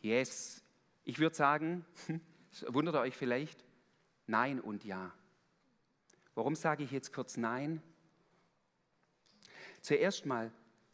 Yes. 0.00 0.62
Ich 1.04 1.18
würde 1.18 1.36
sagen, 1.36 1.84
wundert 2.68 2.96
euch 2.96 3.14
vielleicht, 3.14 3.64
nein 4.26 4.60
und 4.60 4.84
ja. 4.84 5.12
Warum 6.34 6.54
sage 6.56 6.82
ich 6.82 6.90
jetzt 6.90 7.12
kurz 7.12 7.36
nein? 7.36 7.82
Zuerst 9.82 10.24
mal, 10.26 10.50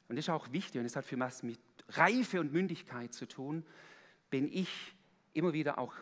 und 0.08 0.16
das 0.16 0.24
ist 0.24 0.30
auch 0.30 0.50
wichtig 0.52 0.80
und 0.80 0.84
das 0.84 0.96
hat 0.96 1.04
für 1.04 1.18
was 1.18 1.42
mit 1.42 1.60
Reife 1.90 2.40
und 2.40 2.52
Mündigkeit 2.52 3.14
zu 3.14 3.26
tun, 3.26 3.64
bin 4.30 4.52
ich 4.52 4.94
immer 5.32 5.52
wieder 5.52 5.78
auch 5.78 5.94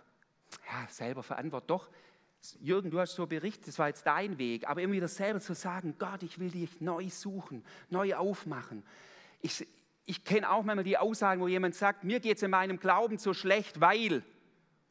ja, 0.71 0.87
selber 0.89 1.23
verantwortlich. 1.23 1.67
Doch, 1.67 1.89
Jürgen, 2.61 2.91
du 2.91 3.01
hast 3.01 3.15
so 3.15 3.27
berichtet, 3.27 3.69
das 3.69 3.79
war 3.79 3.89
jetzt 3.89 4.07
dein 4.07 4.39
Weg, 4.39 4.69
aber 4.69 4.81
immer 4.81 4.95
wieder 4.95 5.09
selber 5.09 5.41
zu 5.41 5.55
sagen, 5.55 5.97
Gott, 5.99 6.23
ich 6.23 6.39
will 6.39 6.51
dich 6.51 6.81
neu 6.81 7.09
suchen, 7.11 7.65
neu 7.91 8.15
aufmachen. 8.15 8.85
Ich, 9.41 9.67
ich 10.07 10.25
kenne 10.25 10.51
auch 10.51 10.63
manchmal 10.63 10.85
die 10.85 10.99
Aussagen, 10.99 11.41
wo 11.41 11.49
jemand 11.49 11.75
sagt, 11.75 12.05
mir 12.05 12.21
geht 12.21 12.37
es 12.37 12.43
in 12.43 12.51
meinem 12.51 12.79
Glauben 12.79 13.19
so 13.19 13.35
schlecht, 13.35 13.81
weil, 13.81 14.23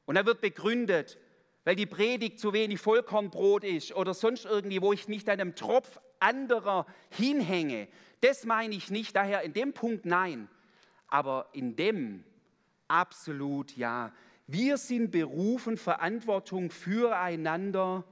und 0.05 0.15
er 0.15 0.25
wird 0.25 0.41
begründet, 0.41 1.17
weil 1.63 1.75
die 1.75 1.85
Predigt 1.85 2.39
zu 2.39 2.53
wenig 2.53 2.79
Vollkornbrot 2.79 3.63
ist 3.63 3.93
oder 3.93 4.13
sonst 4.13 4.45
irgendwie, 4.45 4.81
wo 4.81 4.93
ich 4.93 5.07
mich 5.07 5.27
an 5.27 5.39
einem 5.39 5.55
Tropf 5.55 5.99
anderer 6.19 6.85
hinhänge. 7.09 7.87
Das 8.21 8.45
meine 8.45 8.75
ich 8.75 8.89
nicht, 8.89 9.15
daher 9.15 9.41
in 9.41 9.53
dem 9.53 9.73
Punkt 9.73 10.05
nein, 10.05 10.49
aber 11.07 11.49
in 11.53 11.75
dem 11.75 12.23
absolut 12.87 13.75
ja. 13.75 14.13
Wir 14.47 14.77
sind 14.77 15.11
berufen, 15.11 15.77
Verantwortung 15.77 16.71
füreinander 16.71 18.05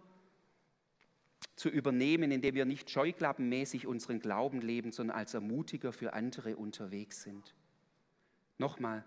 zu 1.56 1.70
übernehmen, 1.70 2.32
indem 2.32 2.56
wir 2.56 2.66
nicht 2.66 2.90
scheuklappenmäßig 2.90 3.88
unseren 3.88 4.20
Glauben 4.20 4.62
leben, 4.62 4.92
sondern 4.92 5.18
als 5.18 5.34
Ermutiger 5.34 5.94
für 5.94 6.14
andere 6.14 6.58
unterwegs 6.58 7.24
sind. 7.24 7.56
Nochmal, 8.58 9.06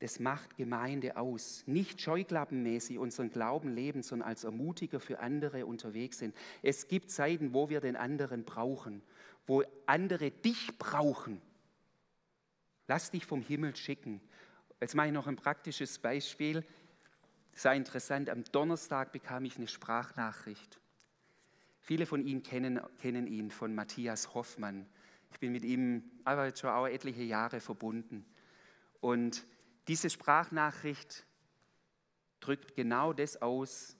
das 0.00 0.18
macht 0.18 0.56
Gemeinde 0.56 1.16
aus. 1.16 1.62
Nicht 1.66 2.00
scheuklappenmäßig 2.00 2.98
unseren 2.98 3.30
Glauben 3.30 3.74
leben, 3.74 4.02
sondern 4.02 4.28
als 4.28 4.42
Ermutiger 4.42 4.98
für 4.98 5.20
andere 5.20 5.66
unterwegs 5.66 6.18
sind. 6.18 6.34
Es 6.62 6.88
gibt 6.88 7.10
Zeiten, 7.10 7.54
wo 7.54 7.68
wir 7.68 7.80
den 7.80 7.94
anderen 7.94 8.44
brauchen, 8.44 9.02
wo 9.46 9.62
andere 9.86 10.32
dich 10.32 10.76
brauchen. 10.78 11.40
Lass 12.88 13.12
dich 13.12 13.24
vom 13.24 13.40
Himmel 13.40 13.76
schicken. 13.76 14.20
Jetzt 14.80 14.94
mache 14.94 15.08
ich 15.08 15.12
noch 15.12 15.26
ein 15.26 15.36
praktisches 15.36 15.98
Beispiel. 15.98 16.64
Sei 17.54 17.76
interessant, 17.76 18.28
am 18.28 18.44
Donnerstag 18.44 19.12
bekam 19.12 19.44
ich 19.44 19.56
eine 19.56 19.68
Sprachnachricht. 19.68 20.80
Viele 21.80 22.06
von 22.06 22.26
Ihnen 22.26 22.42
kennen, 22.42 22.80
kennen 22.98 23.26
ihn 23.26 23.50
von 23.50 23.74
Matthias 23.74 24.34
Hoffmann. 24.34 24.86
Ich 25.30 25.38
bin 25.38 25.52
mit 25.52 25.64
ihm 25.64 26.02
aber 26.24 26.46
jetzt 26.46 26.60
schon 26.60 26.70
auch 26.70 26.86
etliche 26.86 27.22
Jahre 27.22 27.60
verbunden. 27.60 28.24
Und 29.00 29.44
diese 29.86 30.08
Sprachnachricht 30.08 31.26
drückt 32.40 32.74
genau 32.74 33.12
das 33.12 33.40
aus, 33.40 33.96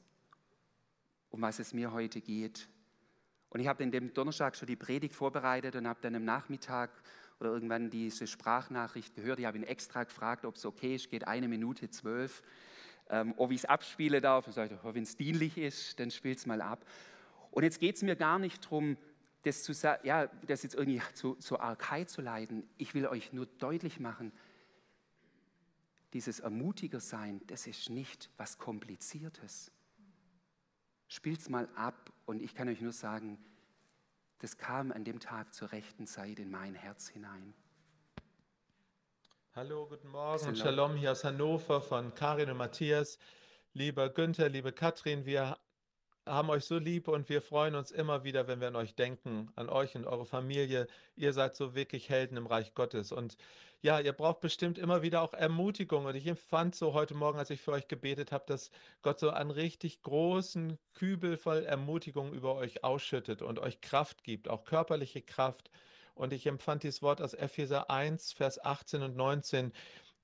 um 1.30 1.42
was 1.42 1.58
es 1.58 1.72
mir 1.72 1.92
heute 1.92 2.20
geht. 2.20 2.68
Und 3.50 3.60
ich 3.60 3.68
habe 3.68 3.82
in 3.82 3.90
dem 3.90 4.14
Donnerstag 4.14 4.56
schon 4.56 4.66
die 4.66 4.76
Predigt 4.76 5.14
vorbereitet 5.14 5.76
und 5.76 5.86
habe 5.86 6.00
dann 6.02 6.14
am 6.14 6.24
Nachmittag 6.24 6.90
oder 7.40 7.50
irgendwann 7.50 7.90
diese 7.90 8.26
Sprachnachricht 8.26 9.14
gehört. 9.14 9.38
Ich 9.38 9.46
habe 9.46 9.58
ihn 9.58 9.64
extra 9.64 10.04
gefragt, 10.04 10.44
ob 10.44 10.56
es 10.56 10.64
okay 10.64 10.94
ist, 10.94 11.10
geht 11.10 11.26
eine 11.26 11.48
Minute 11.48 11.90
zwölf, 11.90 12.42
ähm, 13.10 13.34
ob 13.36 13.50
ich 13.50 13.58
es 13.58 13.64
abspielen 13.64 14.22
darf. 14.22 14.46
Und 14.46 14.52
sagte, 14.52 14.78
wenn 14.82 15.02
es 15.02 15.16
dienlich 15.16 15.58
ist, 15.58 15.98
dann 16.00 16.10
spielt 16.10 16.38
es 16.38 16.46
mal 16.46 16.60
ab. 16.60 16.84
Und 17.50 17.62
jetzt 17.62 17.80
geht 17.80 17.96
es 17.96 18.02
mir 18.02 18.16
gar 18.16 18.38
nicht 18.38 18.64
darum, 18.64 18.96
das, 19.42 19.62
zu, 19.62 19.72
ja, 20.02 20.26
das 20.46 20.62
jetzt 20.62 20.74
irgendwie 20.74 21.02
zu, 21.12 21.34
zur 21.34 21.62
Arkei 21.62 22.04
zu 22.04 22.22
leiten. 22.22 22.68
Ich 22.78 22.94
will 22.94 23.06
euch 23.06 23.32
nur 23.32 23.46
deutlich 23.46 24.00
machen, 24.00 24.32
dieses 26.14 26.40
Ermutiger 26.40 27.00
sein, 27.00 27.40
das 27.48 27.66
ist 27.66 27.90
nicht 27.90 28.30
was 28.36 28.56
Kompliziertes. 28.56 29.72
Spielt 31.08 31.40
es 31.40 31.48
mal 31.48 31.68
ab 31.74 32.12
und 32.24 32.40
ich 32.40 32.54
kann 32.54 32.68
euch 32.68 32.80
nur 32.80 32.92
sagen, 32.92 33.38
das 34.44 34.58
kam 34.58 34.92
an 34.92 35.04
dem 35.04 35.20
Tag 35.20 35.54
zur 35.54 35.72
rechten 35.72 36.06
Zeit 36.06 36.38
in 36.38 36.50
mein 36.50 36.74
Herz 36.74 37.08
hinein. 37.08 37.54
Hallo, 39.54 39.86
guten 39.86 40.08
Morgen. 40.08 40.38
Shalom. 40.38 40.56
Shalom 40.56 40.96
hier 40.96 41.12
aus 41.12 41.24
Hannover 41.24 41.80
von 41.80 42.14
Karin 42.14 42.50
und 42.50 42.58
Matthias. 42.58 43.18
Lieber 43.72 44.10
Günther, 44.10 44.50
liebe 44.50 44.70
Katrin, 44.70 45.24
wir 45.24 45.56
haben 46.26 46.50
euch 46.50 46.66
so 46.66 46.76
lieb 46.76 47.08
und 47.08 47.30
wir 47.30 47.40
freuen 47.40 47.74
uns 47.74 47.90
immer 47.90 48.22
wieder, 48.24 48.46
wenn 48.46 48.60
wir 48.60 48.68
an 48.68 48.76
euch 48.76 48.94
denken, 48.94 49.50
an 49.56 49.70
euch 49.70 49.94
und 49.94 50.04
eure 50.04 50.26
Familie. 50.26 50.88
Ihr 51.16 51.32
seid 51.32 51.56
so 51.56 51.74
wirklich 51.74 52.10
Helden 52.10 52.36
im 52.36 52.46
Reich 52.46 52.74
Gottes. 52.74 53.12
Und 53.12 53.38
ja, 53.84 54.00
ihr 54.00 54.14
braucht 54.14 54.40
bestimmt 54.40 54.78
immer 54.78 55.02
wieder 55.02 55.20
auch 55.20 55.34
Ermutigung. 55.34 56.06
Und 56.06 56.14
ich 56.14 56.26
empfand 56.26 56.74
so 56.74 56.94
heute 56.94 57.12
Morgen, 57.12 57.38
als 57.38 57.50
ich 57.50 57.60
für 57.60 57.72
euch 57.72 57.86
gebetet 57.86 58.32
habe, 58.32 58.44
dass 58.46 58.70
Gott 59.02 59.20
so 59.20 59.28
einen 59.28 59.50
richtig 59.50 60.00
großen 60.00 60.78
Kübel 60.94 61.36
voll 61.36 61.64
Ermutigung 61.64 62.32
über 62.32 62.54
euch 62.54 62.82
ausschüttet 62.82 63.42
und 63.42 63.58
euch 63.58 63.82
Kraft 63.82 64.24
gibt, 64.24 64.48
auch 64.48 64.64
körperliche 64.64 65.20
Kraft. 65.20 65.70
Und 66.14 66.32
ich 66.32 66.46
empfand 66.46 66.82
dieses 66.82 67.02
Wort 67.02 67.20
aus 67.20 67.34
Epheser 67.34 67.90
1, 67.90 68.32
Vers 68.32 68.64
18 68.64 69.02
und 69.02 69.16
19. 69.16 69.70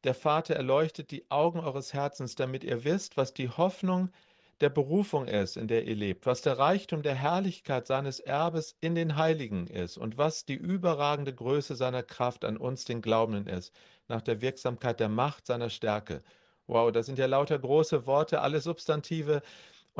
Der 0.04 0.14
Vater 0.14 0.54
erleuchtet 0.56 1.10
die 1.10 1.30
Augen 1.30 1.60
eures 1.60 1.92
Herzens, 1.92 2.36
damit 2.36 2.64
ihr 2.64 2.84
wisst, 2.84 3.18
was 3.18 3.34
die 3.34 3.50
Hoffnung 3.50 4.06
ist 4.06 4.29
der 4.60 4.68
Berufung 4.68 5.26
ist, 5.26 5.56
in 5.56 5.68
der 5.68 5.84
ihr 5.86 5.96
lebt, 5.96 6.26
was 6.26 6.42
der 6.42 6.58
Reichtum 6.58 7.02
der 7.02 7.14
Herrlichkeit 7.14 7.86
seines 7.86 8.20
Erbes 8.20 8.76
in 8.80 8.94
den 8.94 9.16
Heiligen 9.16 9.66
ist 9.66 9.96
und 9.96 10.18
was 10.18 10.44
die 10.44 10.54
überragende 10.54 11.34
Größe 11.34 11.76
seiner 11.76 12.02
Kraft 12.02 12.44
an 12.44 12.56
uns, 12.56 12.84
den 12.84 13.00
Glaubenden, 13.00 13.46
ist, 13.46 13.74
nach 14.08 14.20
der 14.20 14.42
Wirksamkeit 14.42 15.00
der 15.00 15.08
Macht 15.08 15.46
seiner 15.46 15.70
Stärke. 15.70 16.22
Wow, 16.66 16.92
das 16.92 17.06
sind 17.06 17.18
ja 17.18 17.26
lauter 17.26 17.58
große 17.58 18.06
Worte, 18.06 18.42
alle 18.42 18.60
Substantive, 18.60 19.42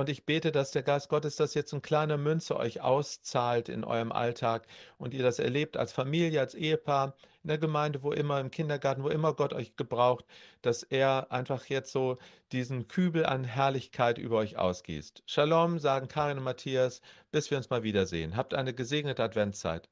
und 0.00 0.08
ich 0.08 0.24
bete, 0.24 0.50
dass 0.50 0.70
der 0.70 0.82
Geist 0.82 1.10
Gottes 1.10 1.36
das 1.36 1.52
jetzt 1.54 1.72
in 1.74 1.82
kleiner 1.82 2.16
Münze 2.16 2.56
euch 2.56 2.80
auszahlt 2.80 3.68
in 3.68 3.84
eurem 3.84 4.12
Alltag 4.12 4.66
und 4.96 5.12
ihr 5.12 5.22
das 5.22 5.38
erlebt 5.38 5.76
als 5.76 5.92
Familie, 5.92 6.40
als 6.40 6.54
Ehepaar, 6.54 7.14
in 7.42 7.48
der 7.48 7.58
Gemeinde, 7.58 8.02
wo 8.02 8.10
immer, 8.12 8.40
im 8.40 8.50
Kindergarten, 8.50 9.02
wo 9.02 9.08
immer 9.08 9.34
Gott 9.34 9.52
euch 9.52 9.76
gebraucht, 9.76 10.24
dass 10.62 10.82
er 10.82 11.30
einfach 11.30 11.66
jetzt 11.66 11.92
so 11.92 12.18
diesen 12.50 12.88
Kübel 12.88 13.26
an 13.26 13.44
Herrlichkeit 13.44 14.18
über 14.18 14.38
euch 14.38 14.56
ausgießt. 14.56 15.22
Shalom, 15.26 15.78
sagen 15.78 16.08
Karin 16.08 16.38
und 16.38 16.44
Matthias, 16.44 17.02
bis 17.30 17.50
wir 17.50 17.58
uns 17.58 17.70
mal 17.70 17.82
wiedersehen. 17.82 18.36
Habt 18.36 18.54
eine 18.54 18.74
gesegnete 18.74 19.22
Adventszeit. 19.22 19.88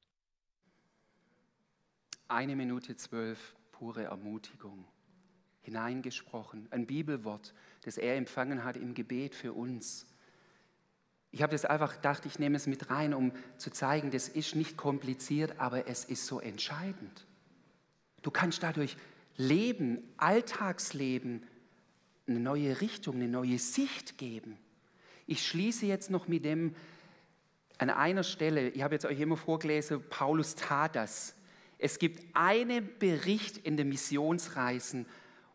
Eine 2.28 2.56
Minute 2.56 2.96
zwölf, 2.96 3.54
pure 3.72 4.04
Ermutigung 4.04 4.86
hineingesprochen, 5.68 6.66
ein 6.70 6.86
Bibelwort, 6.86 7.52
das 7.82 7.98
er 7.98 8.16
empfangen 8.16 8.64
hat 8.64 8.76
im 8.76 8.94
Gebet 8.94 9.34
für 9.34 9.52
uns. 9.52 10.06
Ich 11.30 11.42
habe 11.42 11.52
das 11.52 11.64
einfach 11.64 11.96
gedacht, 11.96 12.24
ich 12.26 12.38
nehme 12.38 12.56
es 12.56 12.66
mit 12.66 12.90
rein, 12.90 13.12
um 13.12 13.32
zu 13.58 13.70
zeigen, 13.70 14.10
das 14.10 14.28
ist 14.28 14.54
nicht 14.54 14.76
kompliziert, 14.76 15.58
aber 15.58 15.86
es 15.86 16.04
ist 16.04 16.26
so 16.26 16.40
entscheidend. 16.40 17.26
Du 18.22 18.30
kannst 18.30 18.62
dadurch 18.62 18.96
Leben, 19.36 20.02
Alltagsleben, 20.16 21.42
eine 22.26 22.40
neue 22.40 22.80
Richtung, 22.80 23.16
eine 23.16 23.28
neue 23.28 23.58
Sicht 23.58 24.18
geben. 24.18 24.58
Ich 25.26 25.46
schließe 25.46 25.86
jetzt 25.86 26.10
noch 26.10 26.28
mit 26.28 26.44
dem 26.44 26.74
an 27.78 27.90
einer 27.90 28.24
Stelle, 28.24 28.70
ich 28.70 28.82
habe 28.82 28.94
jetzt 28.94 29.04
euch 29.04 29.20
immer 29.20 29.36
vorgelesen, 29.36 30.02
Paulus 30.10 30.56
tat 30.56 30.96
das. 30.96 31.36
Es 31.78 32.00
gibt 32.00 32.34
einen 32.34 32.88
Bericht 32.98 33.56
in 33.58 33.76
den 33.76 33.88
Missionsreisen, 33.88 35.06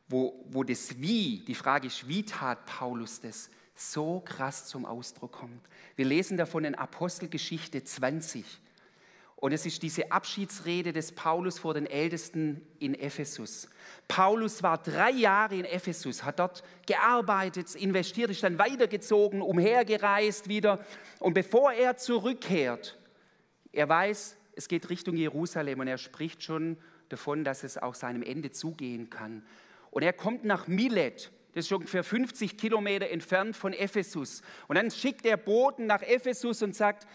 wo, 0.07 0.45
wo 0.49 0.63
das 0.63 0.99
Wie, 0.99 1.39
die 1.39 1.55
Frage 1.55 1.87
ist, 1.87 2.07
wie 2.07 2.23
tat 2.23 2.65
Paulus 2.65 3.19
das, 3.19 3.49
so 3.75 4.19
krass 4.19 4.67
zum 4.67 4.85
Ausdruck 4.85 5.31
kommt. 5.33 5.61
Wir 5.95 6.05
lesen 6.05 6.37
davon 6.37 6.65
in 6.65 6.75
Apostelgeschichte 6.75 7.83
20. 7.83 8.45
Und 9.43 9.51
es 9.51 9.65
ist 9.65 9.83
diese 9.83 10.09
Abschiedsrede 10.09 10.93
des 10.93 11.11
Paulus 11.11 11.59
vor 11.59 11.73
den 11.73 11.85
Ältesten 11.85 12.65
in 12.79 12.95
Ephesus. 12.95 13.67
Paulus 14.07 14.63
war 14.63 14.81
drei 14.81 15.11
Jahre 15.11 15.55
in 15.55 15.65
Ephesus, 15.65 16.23
hat 16.23 16.39
dort 16.39 16.63
gearbeitet, 16.85 17.75
investiert, 17.75 18.31
ist 18.31 18.43
dann 18.43 18.57
weitergezogen, 18.57 19.41
umhergereist 19.41 20.47
wieder. 20.47 20.85
Und 21.19 21.33
bevor 21.33 21.73
er 21.73 21.97
zurückkehrt, 21.97 22.97
er 23.73 23.89
weiß, 23.89 24.37
es 24.55 24.69
geht 24.69 24.89
Richtung 24.89 25.17
Jerusalem 25.17 25.81
und 25.81 25.87
er 25.87 25.97
spricht 25.97 26.41
schon 26.41 26.77
davon, 27.09 27.43
dass 27.43 27.63
es 27.65 27.77
auch 27.77 27.95
seinem 27.95 28.23
Ende 28.23 28.51
zugehen 28.51 29.09
kann. 29.09 29.43
Und 29.93 30.01
er 30.01 30.11
kommt 30.11 30.43
nach 30.43 30.65
Milet, 30.67 31.31
das 31.53 31.65
ist 31.65 31.71
ungefähr 31.71 32.03
50 32.03 32.57
Kilometer 32.57 33.11
entfernt 33.11 33.55
von 33.55 33.73
Ephesus. 33.73 34.41
Und 34.67 34.75
dann 34.75 34.89
schickt 34.89 35.23
er 35.23 35.37
Boten 35.37 35.85
nach 35.85 36.01
Ephesus 36.01 36.63
und 36.63 36.75
sagt, 36.75 37.05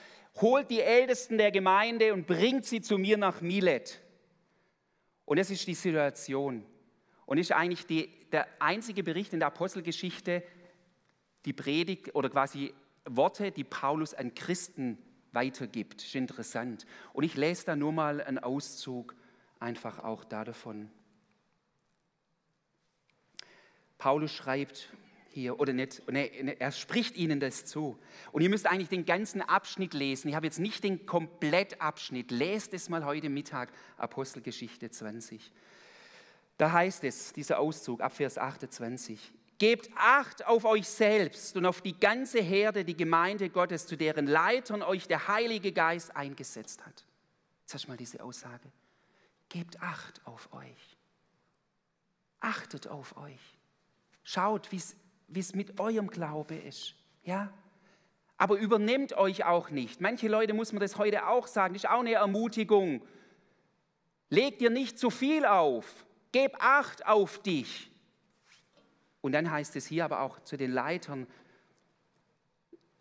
holt 0.41 0.71
die 0.71 0.81
Ältesten 0.81 1.38
der 1.38 1.51
Gemeinde 1.51 2.14
und 2.14 2.29
bringt 2.29 2.64
sie 2.67 2.81
zu 2.81 2.97
mir 2.97 3.17
nach 3.19 3.41
Milet. 3.41 4.01
Und 5.25 5.41
das 5.41 5.51
ist 5.51 5.67
die 5.67 5.75
Situation. 5.75 6.64
Und 7.27 7.38
ist 7.38 7.51
eigentlich 7.51 7.85
die, 7.85 8.14
der 8.31 8.47
einzige 8.61 9.03
Bericht 9.03 9.33
in 9.33 9.41
der 9.41 9.49
Apostelgeschichte, 9.49 10.45
die 11.47 11.53
Predigt 11.53 12.14
oder 12.14 12.31
quasi 12.31 12.73
Worte, 13.07 13.51
die 13.51 13.64
Paulus 13.64 14.14
an 14.14 14.37
Christen 14.37 14.99
weitergibt. 15.33 16.05
Ist 16.05 16.14
interessant. 16.14 16.87
Und 17.12 17.25
ich 17.25 17.35
lese 17.35 17.67
da 17.67 17.75
nur 17.75 17.91
mal 17.91 18.21
einen 18.21 18.38
Auszug 18.38 19.17
einfach 19.59 19.99
auch 19.99 20.23
da 20.23 20.45
davon. 20.45 20.93
Paulus 23.99 24.33
schreibt, 24.33 24.89
hier 25.31 25.61
oder 25.61 25.73
nicht. 25.73 26.03
Er, 26.07 26.61
er, 26.61 26.73
spricht 26.73 27.17
ihnen 27.17 27.41
das 27.41 27.65
zu. 27.65 27.99
Und 28.33 28.43
ihr 28.43 28.49
müsst 28.49 28.67
eigentlich 28.67 28.89
den 28.89 29.05
ganzen 29.05 29.43
Abschnitt 29.43 29.95
lesen. 29.95 30.29
Ich 30.29 30.35
habe 30.35 30.47
jetzt 30.47 30.59
nicht 30.59 30.85
den 30.85 31.07
Komplettabschnitt. 31.07 32.31
Lest 32.31 32.75
es 32.75 32.89
mal 32.89 33.05
heute 33.05 33.29
Mittag, 33.29 33.71
Apostelgeschichte 33.97 34.91
20. 34.91 35.53
Da 36.57 36.73
heißt 36.73 37.05
es, 37.05 37.33
dieser 37.33 37.61
Auszug 37.61 38.01
ab 38.01 38.15
Vers 38.15 38.39
28. 38.39 39.33
Gebt 39.59 39.91
Acht 39.97 40.47
auf 40.47 40.65
euch 40.65 40.89
selbst 40.89 41.57
und 41.57 41.67
auf 41.67 41.81
die 41.81 41.99
ganze 41.99 42.41
Herde, 42.41 42.85
die 42.85 42.97
Gemeinde 42.97 43.51
Gottes, 43.51 43.87
zu 43.87 43.97
deren 43.97 44.27
Leitern 44.27 44.83
euch 44.83 45.09
der 45.09 45.29
Heilige 45.29 45.73
Geist 45.73 46.15
eingesetzt 46.15 46.85
hat. 46.87 47.05
Jetzt 47.63 47.75
hast 47.75 47.85
du 47.85 47.89
mal 47.89 47.97
diese 47.97 48.23
Aussage. 48.23 48.71
Gebt 49.49 49.81
Acht 49.81 50.21
auf 50.25 50.53
euch. 50.53 50.97
Achtet 52.41 52.87
auf 52.87 53.17
euch. 53.17 53.58
Schaut, 54.31 54.71
wie 54.73 55.41
es 55.41 55.55
mit 55.55 55.81
eurem 55.81 56.11
Glaube 56.11 56.55
ist. 56.55 56.95
Ja? 57.25 57.51
Aber 58.37 58.59
übernehmt 58.59 59.14
euch 59.14 59.47
auch 59.47 59.71
nicht. 59.71 60.03
Manche 60.03 60.29
Leute 60.29 60.53
muss 60.53 60.71
man 60.75 60.81
das 60.81 60.99
heute 60.99 61.29
auch 61.29 61.47
sagen, 61.47 61.75
ist 61.75 61.88
auch 61.88 62.01
eine 62.01 62.12
Ermutigung. 62.12 63.01
Leg 64.29 64.59
dir 64.59 64.69
nicht 64.69 64.99
zu 64.99 65.09
viel 65.09 65.47
auf. 65.47 66.05
Geb 66.31 66.55
Acht 66.59 67.07
auf 67.07 67.43
dich. 67.43 67.91
Und 69.23 69.33
dann 69.33 69.51
heißt 69.51 69.75
es 69.77 69.87
hier 69.87 70.05
aber 70.05 70.21
auch 70.21 70.41
zu 70.41 70.59
den 70.59 70.73
Leitern, 70.73 71.27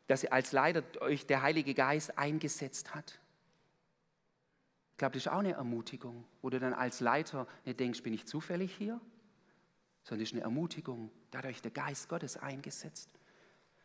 dass 0.08 0.24
ihr 0.24 0.32
als 0.32 0.54
Leiter 0.54 0.82
euch 1.02 1.26
der 1.26 1.42
Heilige 1.42 1.74
Geist 1.74 2.18
eingesetzt 2.18 2.96
hat. 2.96 3.20
Ich 4.92 4.98
glaube, 4.98 5.16
das 5.16 5.24
ist 5.24 5.28
auch 5.28 5.40
eine 5.40 5.52
Ermutigung, 5.52 6.24
wo 6.42 6.50
du 6.50 6.58
dann 6.58 6.74
als 6.74 7.02
Leiter 7.02 7.48
nicht 7.66 7.82
denkst, 7.82 8.02
bin 8.02 8.14
ich 8.14 8.26
zufällig 8.26 8.74
hier, 8.74 9.02
sondern 10.08 10.24
es 10.24 10.30
ist 10.30 10.36
eine 10.36 10.44
Ermutigung. 10.44 11.12
Da 11.32 11.40
hat 11.40 11.46
euch 11.46 11.62
der 11.62 11.72
Geist 11.72 12.08
Gottes 12.08 12.38
eingesetzt. 12.38 13.10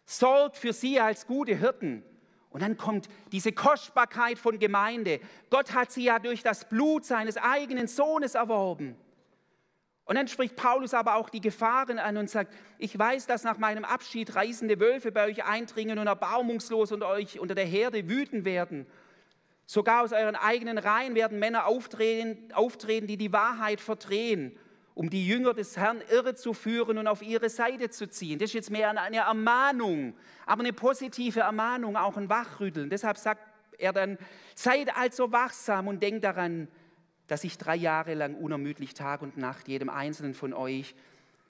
Sorgt 0.04 0.56
für 0.56 0.72
sie 0.72 1.00
als 1.00 1.26
gute 1.26 1.56
Hirten. 1.56 2.04
Und 2.50 2.62
dann 2.62 2.76
kommt 2.76 3.08
diese 3.32 3.50
Kostbarkeit 3.50 4.38
von 4.38 4.58
Gemeinde. 4.58 5.20
Gott 5.50 5.72
hat 5.72 5.90
sie 5.90 6.04
ja 6.04 6.20
durch 6.20 6.42
das 6.42 6.68
Blut 6.68 7.04
seines 7.04 7.37
eigenen 7.37 7.88
Sohnes 7.88 8.37
erworben. 8.37 8.94
Und 10.04 10.14
dann 10.14 10.28
spricht 10.28 10.54
Paulus 10.54 10.94
aber 10.94 11.16
auch 11.16 11.28
die 11.28 11.40
Gefahren 11.40 11.98
an 11.98 12.16
und 12.16 12.30
sagt, 12.30 12.54
ich 12.78 12.96
weiß, 12.96 13.26
dass 13.26 13.42
nach 13.42 13.58
meinem 13.58 13.85
Abschied 13.85 14.37
reißende 14.37 14.78
Wölfe 14.78 15.11
bei 15.11 15.26
euch 15.26 15.44
eindringen 15.44 15.98
und 15.98 16.06
erbarmungslos 16.06 16.92
unter 16.92 17.08
euch 17.08 17.40
unter 17.40 17.54
der 17.54 17.64
Herde 17.64 18.08
wüten 18.08 18.44
werden. 18.44 18.87
Sogar 19.66 20.02
aus 20.04 20.12
euren 20.12 20.37
eigenen 20.37 20.78
Reihen 20.78 21.14
werden 21.14 21.38
Männer 21.38 21.66
auftreten, 21.66 22.52
auftreten 22.52 23.06
die 23.06 23.16
die 23.16 23.32
Wahrheit 23.32 23.80
verdrehen 23.80 24.56
um 24.94 25.09
die 25.09 25.26
Jünger 25.26 25.55
des 25.55 25.76
Herrn 25.76 26.02
irre 26.11 26.35
zu 26.35 26.52
führen 26.52 26.98
und 26.98 27.07
auf 27.07 27.22
ihre 27.22 27.48
Seite 27.48 27.90
zu 27.90 28.09
ziehen. 28.09 28.38
Das 28.38 28.50
ist 28.50 28.55
jetzt 28.55 28.70
mehr 28.70 28.90
eine 28.90 29.18
Ermahnung, 29.18 30.14
aber 30.46 30.61
eine 30.61 30.72
positive 30.72 31.40
Ermahnung, 31.40 31.96
auch 31.96 32.16
ein 32.16 32.28
Wachrütteln. 32.28 32.90
Deshalb 32.90 33.16
sagt 33.18 33.42
er 33.78 33.92
dann, 33.92 34.18
seid 34.55 34.96
also 34.96 35.33
wachsam 35.33 35.88
und 35.88 36.02
denkt 36.02 36.24
daran, 36.24 36.68
dass 37.26 37.44
ich 37.44 37.57
drei 37.57 37.76
Jahre 37.76 38.14
lang 38.14 38.35
unermüdlich 38.35 38.94
Tag 38.94 39.22
und 39.22 39.37
Nacht 39.37 39.68
jedem 39.68 39.88
Einzelnen 39.88 40.35
von 40.35 40.52
euch 40.52 40.94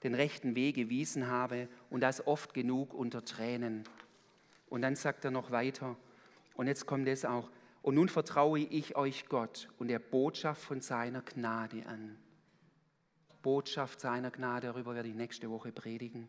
den 0.03 0.15
rechten 0.15 0.55
Weg 0.55 0.75
gewiesen 0.75 1.27
habe 1.27 1.67
und 1.89 2.01
das 2.01 2.25
oft 2.25 2.53
genug 2.53 2.93
unter 2.93 3.25
Tränen. 3.25 3.83
Und 4.69 4.81
dann 4.81 4.95
sagt 4.95 5.25
er 5.25 5.31
noch 5.31 5.51
weiter, 5.51 5.97
und 6.55 6.67
jetzt 6.67 6.85
kommt 6.85 7.07
es 7.07 7.25
auch, 7.25 7.49
und 7.81 7.95
nun 7.95 8.07
vertraue 8.07 8.59
ich 8.59 8.95
euch 8.95 9.27
Gott 9.27 9.69
und 9.77 9.89
der 9.89 9.99
Botschaft 9.99 10.61
von 10.61 10.79
seiner 10.81 11.21
Gnade 11.21 11.85
an. 11.85 12.17
Botschaft 13.43 13.99
seiner 13.99 14.31
Gnade, 14.31 14.67
darüber 14.67 14.95
werde 14.95 15.09
ich 15.09 15.15
nächste 15.15 15.51
Woche 15.51 15.71
predigen. 15.71 16.27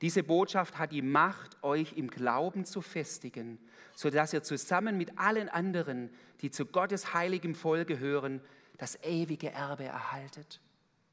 Diese 0.00 0.22
Botschaft 0.22 0.78
hat 0.78 0.90
die 0.90 1.02
Macht, 1.02 1.62
euch 1.62 1.92
im 1.92 2.10
Glauben 2.10 2.64
zu 2.64 2.82
festigen, 2.82 3.58
sodass 3.94 4.32
ihr 4.32 4.42
zusammen 4.42 4.98
mit 4.98 5.18
allen 5.18 5.48
anderen, 5.48 6.10
die 6.40 6.50
zu 6.50 6.66
Gottes 6.66 7.14
heiligem 7.14 7.54
Volk 7.54 7.88
gehören, 7.88 8.40
das 8.76 9.02
ewige 9.04 9.52
Erbe 9.52 9.84
erhaltet. 9.84 10.60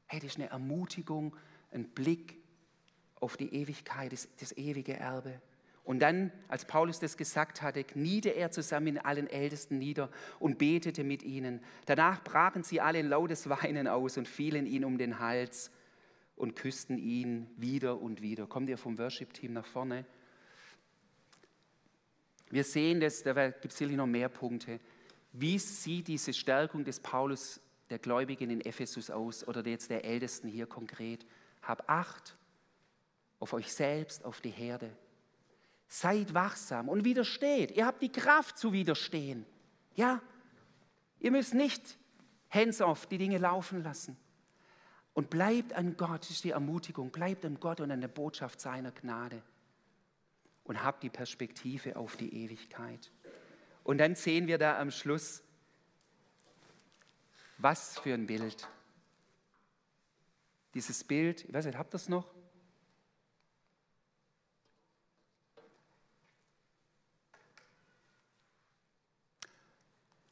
Hey, 0.06 0.20
das 0.20 0.30
ist 0.30 0.36
eine 0.36 0.50
Ermutigung, 0.50 1.34
ein 1.72 1.88
Blick 1.88 2.36
auf 3.20 3.36
die 3.36 3.54
Ewigkeit, 3.54 4.12
das, 4.12 4.28
das 4.38 4.52
ewige 4.56 4.94
Erbe. 4.94 5.40
Und 5.84 6.00
dann, 6.00 6.32
als 6.48 6.64
Paulus 6.64 6.98
das 6.98 7.18
gesagt 7.18 7.60
hatte, 7.60 7.84
kniete 7.84 8.30
er 8.30 8.50
zusammen 8.50 8.86
in 8.86 8.98
allen 8.98 9.28
Ältesten 9.28 9.78
nieder 9.78 10.10
und 10.38 10.56
betete 10.56 11.04
mit 11.04 11.22
ihnen. 11.22 11.60
Danach 11.84 12.24
brachen 12.24 12.62
sie 12.62 12.80
alle 12.80 13.00
in 13.00 13.08
lautes 13.08 13.48
Weinen 13.50 13.86
aus 13.86 14.16
und 14.16 14.26
fielen 14.26 14.66
ihn 14.66 14.84
um 14.84 14.96
den 14.96 15.18
Hals 15.18 15.70
und 16.36 16.56
küssten 16.56 16.96
ihn 16.96 17.50
wieder 17.56 18.00
und 18.00 18.22
wieder. 18.22 18.46
Kommt 18.46 18.70
ihr 18.70 18.78
vom 18.78 18.98
Worship-Team 18.98 19.52
nach 19.52 19.66
vorne? 19.66 20.06
Wir 22.50 22.64
sehen 22.64 23.00
das, 23.00 23.22
da 23.22 23.50
gibt 23.50 23.66
es 23.66 23.76
sicherlich 23.76 23.98
noch 23.98 24.06
mehr 24.06 24.30
Punkte. 24.30 24.80
Wie 25.32 25.58
sieht 25.58 26.08
diese 26.08 26.32
Stärkung 26.32 26.84
des 26.84 27.00
Paulus, 27.00 27.60
der 27.90 27.98
Gläubigen 27.98 28.48
in 28.48 28.60
Ephesus 28.62 29.10
aus 29.10 29.46
oder 29.46 29.66
jetzt 29.66 29.90
der 29.90 30.04
Ältesten 30.04 30.48
hier 30.48 30.66
konkret? 30.66 31.26
Hab 31.60 31.90
Acht 31.90 32.38
auf 33.38 33.52
euch 33.52 33.72
selbst, 33.72 34.24
auf 34.24 34.40
die 34.40 34.50
Herde. 34.50 34.96
Seid 35.94 36.34
wachsam 36.34 36.88
und 36.88 37.04
widersteht. 37.04 37.70
Ihr 37.70 37.86
habt 37.86 38.02
die 38.02 38.10
Kraft 38.10 38.58
zu 38.58 38.72
widerstehen. 38.72 39.46
Ja, 39.94 40.20
ihr 41.20 41.30
müsst 41.30 41.54
nicht 41.54 41.96
hands-off 42.50 43.06
die 43.06 43.16
Dinge 43.16 43.38
laufen 43.38 43.84
lassen. 43.84 44.16
Und 45.12 45.30
bleibt 45.30 45.72
an 45.72 45.96
Gott, 45.96 46.22
das 46.22 46.30
ist 46.30 46.42
die 46.42 46.50
Ermutigung, 46.50 47.12
bleibt 47.12 47.44
an 47.44 47.60
Gott 47.60 47.78
und 47.78 47.92
an 47.92 48.00
der 48.00 48.08
Botschaft 48.08 48.60
seiner 48.60 48.90
Gnade. 48.90 49.40
Und 50.64 50.82
habt 50.82 51.04
die 51.04 51.10
Perspektive 51.10 51.94
auf 51.94 52.16
die 52.16 52.42
Ewigkeit. 52.42 53.12
Und 53.84 53.98
dann 53.98 54.16
sehen 54.16 54.48
wir 54.48 54.58
da 54.58 54.80
am 54.80 54.90
Schluss, 54.90 55.44
was 57.58 58.00
für 58.00 58.14
ein 58.14 58.26
Bild. 58.26 58.66
Dieses 60.74 61.04
Bild, 61.04 61.44
ich 61.44 61.54
weiß 61.54 61.66
nicht, 61.66 61.78
habt 61.78 61.94
ihr 61.94 61.98
es 61.98 62.08
noch? 62.08 62.33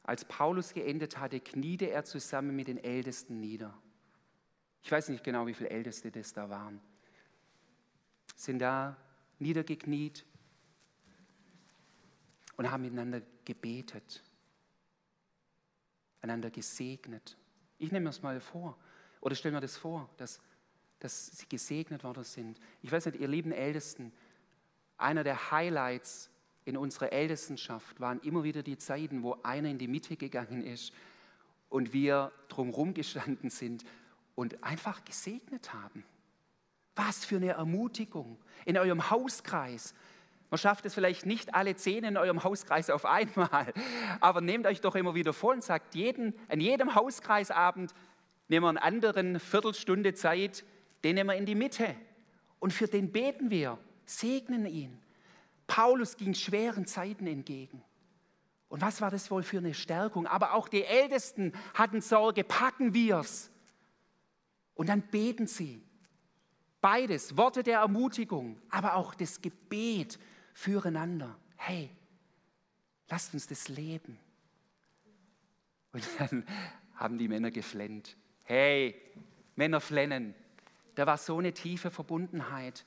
Als 0.03 0.25
Paulus 0.25 0.73
geendet 0.73 1.17
hatte, 1.17 1.39
kniete 1.39 1.89
er 1.89 2.03
zusammen 2.03 2.55
mit 2.55 2.67
den 2.67 2.77
Ältesten 2.77 3.39
nieder. 3.39 3.73
Ich 4.83 4.91
weiß 4.91 5.09
nicht 5.09 5.23
genau, 5.23 5.47
wie 5.47 5.53
viele 5.53 5.69
Älteste 5.69 6.11
das 6.11 6.33
da 6.33 6.49
waren. 6.49 6.81
Sind 8.35 8.59
da 8.59 8.97
niedergekniet. 9.39 10.25
und 12.55 12.69
haben 12.69 12.83
miteinander 12.83 13.21
gebetet, 13.45 14.21
einander 16.21 16.51
gesegnet. 16.51 17.35
Ich 17.79 17.91
nehme 17.91 18.03
mir 18.03 18.09
das 18.09 18.21
mal 18.21 18.39
vor, 18.39 18.77
oder 19.21 19.35
stelle 19.35 19.55
mir 19.55 19.61
das 19.61 19.75
vor, 19.75 20.07
dass, 20.17 20.39
dass 20.99 21.37
sie 21.37 21.49
gesegnet 21.49 22.03
worden 22.03 22.23
sind. 22.23 22.59
Ich 22.83 22.91
weiß 22.91 23.07
nicht, 23.07 23.19
ihr 23.19 23.27
lieben 23.27 23.51
Ältesten, 23.51 24.13
einer 24.97 25.23
der 25.23 25.49
Highlights 25.49 26.29
in 26.65 26.77
unserer 26.77 27.11
Ältestenschaft 27.11 27.99
waren 27.99 28.19
immer 28.21 28.43
wieder 28.43 28.63
die 28.63 28.77
Zeiten, 28.77 29.23
wo 29.23 29.37
einer 29.43 29.69
in 29.69 29.77
die 29.77 29.87
Mitte 29.87 30.15
gegangen 30.15 30.63
ist 30.63 30.93
und 31.69 31.93
wir 31.93 32.31
drumherum 32.49 32.93
gestanden 32.93 33.49
sind 33.49 33.83
und 34.35 34.63
einfach 34.63 35.03
gesegnet 35.03 35.73
haben. 35.73 36.03
Was 36.95 37.25
für 37.25 37.37
eine 37.37 37.51
Ermutigung 37.51 38.37
in 38.65 38.77
eurem 38.77 39.09
Hauskreis. 39.09 39.93
Man 40.51 40.59
schafft 40.59 40.85
es 40.85 40.93
vielleicht 40.93 41.25
nicht 41.25 41.55
alle 41.55 41.75
zehn 41.75 42.03
in 42.03 42.15
eurem 42.15 42.43
Hauskreis 42.43 42.91
auf 42.91 43.05
einmal, 43.05 43.73
aber 44.19 44.41
nehmt 44.41 44.67
euch 44.67 44.81
doch 44.81 44.95
immer 44.95 45.15
wieder 45.15 45.33
vor 45.33 45.53
und 45.53 45.63
sagt, 45.63 45.95
jeden, 45.95 46.33
an 46.47 46.61
jedem 46.61 46.93
Hauskreisabend 46.93 47.93
nehmen 48.49 48.65
wir 48.65 48.69
einen 48.69 48.77
anderen 48.77 49.39
Viertelstunde 49.39 50.13
Zeit, 50.13 50.63
den 51.03 51.15
nehmen 51.15 51.31
wir 51.31 51.37
in 51.37 51.47
die 51.47 51.55
Mitte 51.55 51.95
und 52.59 52.71
für 52.71 52.87
den 52.87 53.11
beten 53.11 53.49
wir, 53.49 53.79
segnen 54.05 54.67
ihn. 54.67 54.99
Paulus 55.67 56.17
ging 56.17 56.33
schweren 56.33 56.85
Zeiten 56.85 57.27
entgegen. 57.27 57.83
Und 58.67 58.81
was 58.81 59.01
war 59.01 59.11
das 59.11 59.29
wohl 59.29 59.43
für 59.43 59.59
eine 59.59 59.73
Stärkung? 59.73 60.25
Aber 60.25 60.53
auch 60.53 60.67
die 60.67 60.83
Ältesten 60.83 61.53
hatten 61.73 62.01
Sorge, 62.01 62.43
packen 62.43 62.93
wir 62.93 63.19
es. 63.19 63.51
Und 64.73 64.89
dann 64.89 65.03
beten 65.03 65.47
sie. 65.47 65.81
Beides, 66.81 67.37
Worte 67.37 67.63
der 67.63 67.79
Ermutigung, 67.79 68.59
aber 68.69 68.95
auch 68.95 69.13
das 69.15 69.41
Gebet 69.41 70.19
füreinander. 70.53 71.37
Hey, 71.55 71.89
lasst 73.09 73.33
uns 73.33 73.47
das 73.47 73.69
leben. 73.69 74.17
Und 75.91 76.03
dann 76.17 76.45
haben 76.95 77.17
die 77.17 77.27
Männer 77.27 77.51
geflennt. 77.51 78.17
Hey, 78.41 78.99
Männer 79.55 79.79
flennen. 79.79 80.35
Da 80.95 81.05
war 81.05 81.17
so 81.17 81.37
eine 81.37 81.53
tiefe 81.53 81.91
Verbundenheit. 81.91 82.85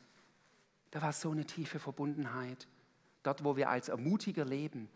Da 0.97 1.03
war 1.03 1.13
so 1.13 1.31
eine 1.31 1.45
tiefe 1.45 1.79
Verbundenheit. 1.79 2.67
Dort, 3.23 3.45
wo 3.45 3.55
wir 3.55 3.69
als 3.69 3.91
Ermutiger 3.91 4.47
leben, 4.47 4.89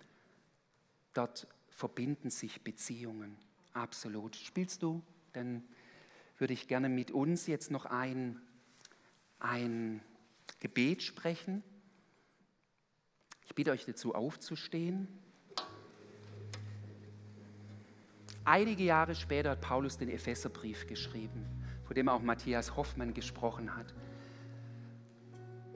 dort 1.12 1.46
verbinden 1.68 2.30
sich 2.30 2.62
Beziehungen. 2.62 3.36
Absolut. 3.74 4.34
Spielst 4.34 4.82
du? 4.82 5.02
Dann 5.34 5.62
würde 6.38 6.54
ich 6.54 6.68
gerne 6.68 6.88
mit 6.88 7.10
uns 7.10 7.46
jetzt 7.46 7.70
noch 7.70 7.84
ein 7.84 8.40
ein 9.40 10.00
Gebet 10.60 11.02
sprechen. 11.02 11.62
Ich 13.44 13.54
bitte 13.54 13.70
euch 13.70 13.84
dazu 13.84 14.14
aufzustehen. 14.14 15.06
Einige 18.46 18.84
Jahre 18.84 19.14
später 19.14 19.50
hat 19.50 19.60
Paulus 19.60 19.98
den 19.98 20.08
Epheserbrief 20.08 20.86
geschrieben, 20.86 21.44
von 21.84 21.94
dem 21.94 22.08
auch 22.08 22.22
Matthias 22.22 22.74
Hoffmann 22.74 23.12
gesprochen 23.12 23.76
hat. 23.76 23.92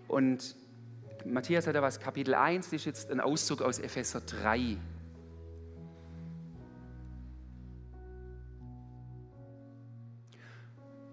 Und 0.09 0.57
Matthias 1.25 1.67
hat 1.67 1.75
da 1.75 1.83
was, 1.83 2.01
Kapitel 2.01 2.35
1 2.35 2.73
ist 2.73 2.85
jetzt 2.85 3.11
ein 3.11 3.21
Auszug 3.21 3.62
aus 3.62 3.79
Epheser 3.79 4.21
3. 4.21 4.77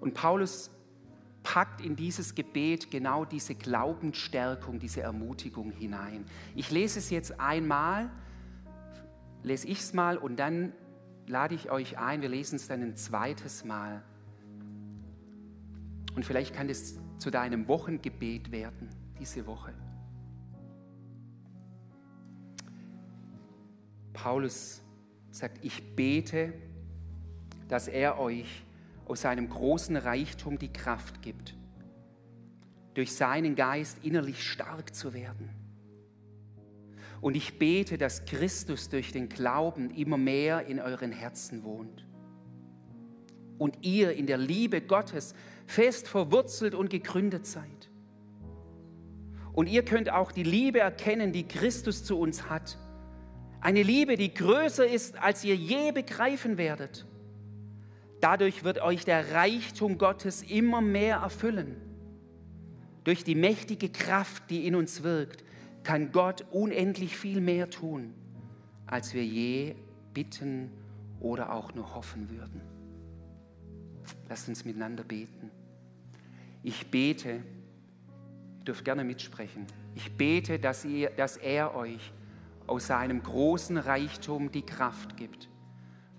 Und 0.01 0.13
Paulus 0.15 0.71
packt 1.43 1.81
in 1.81 1.95
dieses 1.95 2.35
Gebet 2.35 2.91
genau 2.91 3.25
diese 3.25 3.55
Glaubensstärkung, 3.55 4.79
diese 4.79 5.01
Ermutigung 5.01 5.71
hinein. 5.71 6.25
Ich 6.55 6.71
lese 6.71 6.99
es 6.99 7.09
jetzt 7.09 7.39
einmal, 7.39 8.09
lese 9.43 9.67
ich 9.67 9.79
es 9.79 9.93
mal 9.93 10.17
und 10.17 10.37
dann 10.37 10.73
lade 11.27 11.55
ich 11.55 11.71
euch 11.71 11.97
ein, 11.97 12.21
wir 12.21 12.29
lesen 12.29 12.55
es 12.55 12.67
dann 12.67 12.81
ein 12.81 12.95
zweites 12.95 13.63
Mal. 13.63 14.03
Und 16.15 16.25
vielleicht 16.25 16.53
kann 16.53 16.69
es 16.69 16.99
zu 17.21 17.29
deinem 17.29 17.67
Wochengebet 17.67 18.51
werden, 18.51 18.89
diese 19.19 19.45
Woche. 19.45 19.75
Paulus 24.11 24.81
sagt, 25.29 25.63
ich 25.63 25.95
bete, 25.95 26.51
dass 27.67 27.87
er 27.87 28.17
euch 28.17 28.63
aus 29.05 29.21
seinem 29.21 29.49
großen 29.49 29.97
Reichtum 29.97 30.57
die 30.57 30.73
Kraft 30.73 31.21
gibt, 31.21 31.55
durch 32.95 33.13
seinen 33.13 33.53
Geist 33.53 34.03
innerlich 34.03 34.43
stark 34.43 34.95
zu 34.95 35.13
werden. 35.13 35.49
Und 37.21 37.37
ich 37.37 37.59
bete, 37.59 37.99
dass 37.99 38.25
Christus 38.25 38.89
durch 38.89 39.11
den 39.11 39.29
Glauben 39.29 39.91
immer 39.91 40.17
mehr 40.17 40.65
in 40.65 40.79
euren 40.79 41.11
Herzen 41.11 41.63
wohnt. 41.63 42.07
Und 43.59 43.85
ihr 43.85 44.13
in 44.13 44.25
der 44.25 44.39
Liebe 44.39 44.81
Gottes 44.81 45.35
fest 45.71 46.07
verwurzelt 46.07 46.75
und 46.75 46.89
gegründet 46.89 47.45
seid. 47.45 47.89
Und 49.53 49.67
ihr 49.67 49.83
könnt 49.83 50.09
auch 50.09 50.31
die 50.31 50.43
Liebe 50.43 50.79
erkennen, 50.79 51.31
die 51.31 51.47
Christus 51.47 52.03
zu 52.03 52.19
uns 52.19 52.49
hat. 52.49 52.77
Eine 53.61 53.83
Liebe, 53.83 54.17
die 54.17 54.33
größer 54.33 54.85
ist, 54.85 55.17
als 55.17 55.43
ihr 55.43 55.55
je 55.55 55.91
begreifen 55.91 56.57
werdet. 56.57 57.05
Dadurch 58.19 58.63
wird 58.63 58.81
euch 58.81 59.05
der 59.05 59.33
Reichtum 59.33 59.97
Gottes 59.97 60.43
immer 60.43 60.81
mehr 60.81 61.17
erfüllen. 61.17 61.75
Durch 63.03 63.23
die 63.23 63.35
mächtige 63.35 63.89
Kraft, 63.89 64.49
die 64.49 64.67
in 64.67 64.75
uns 64.75 65.03
wirkt, 65.03 65.43
kann 65.83 66.11
Gott 66.11 66.45
unendlich 66.51 67.17
viel 67.17 67.41
mehr 67.41 67.69
tun, 67.69 68.13
als 68.85 69.13
wir 69.13 69.25
je 69.25 69.75
bitten 70.13 70.69
oder 71.19 71.53
auch 71.53 71.73
nur 71.73 71.95
hoffen 71.95 72.29
würden. 72.29 72.61
Lasst 74.29 74.47
uns 74.47 74.65
miteinander 74.65 75.03
beten. 75.03 75.49
Ich 76.63 76.91
bete, 76.91 77.29
ihr 77.29 78.63
dürft 78.65 78.85
gerne 78.85 79.03
mitsprechen, 79.03 79.65
ich 79.95 80.11
bete, 80.15 80.59
dass, 80.59 80.85
ihr, 80.85 81.09
dass 81.09 81.37
er 81.37 81.75
euch 81.75 82.13
aus 82.67 82.87
seinem 82.87 83.21
großen 83.21 83.77
Reichtum 83.77 84.51
die 84.51 84.61
Kraft 84.61 85.17
gibt 85.17 85.49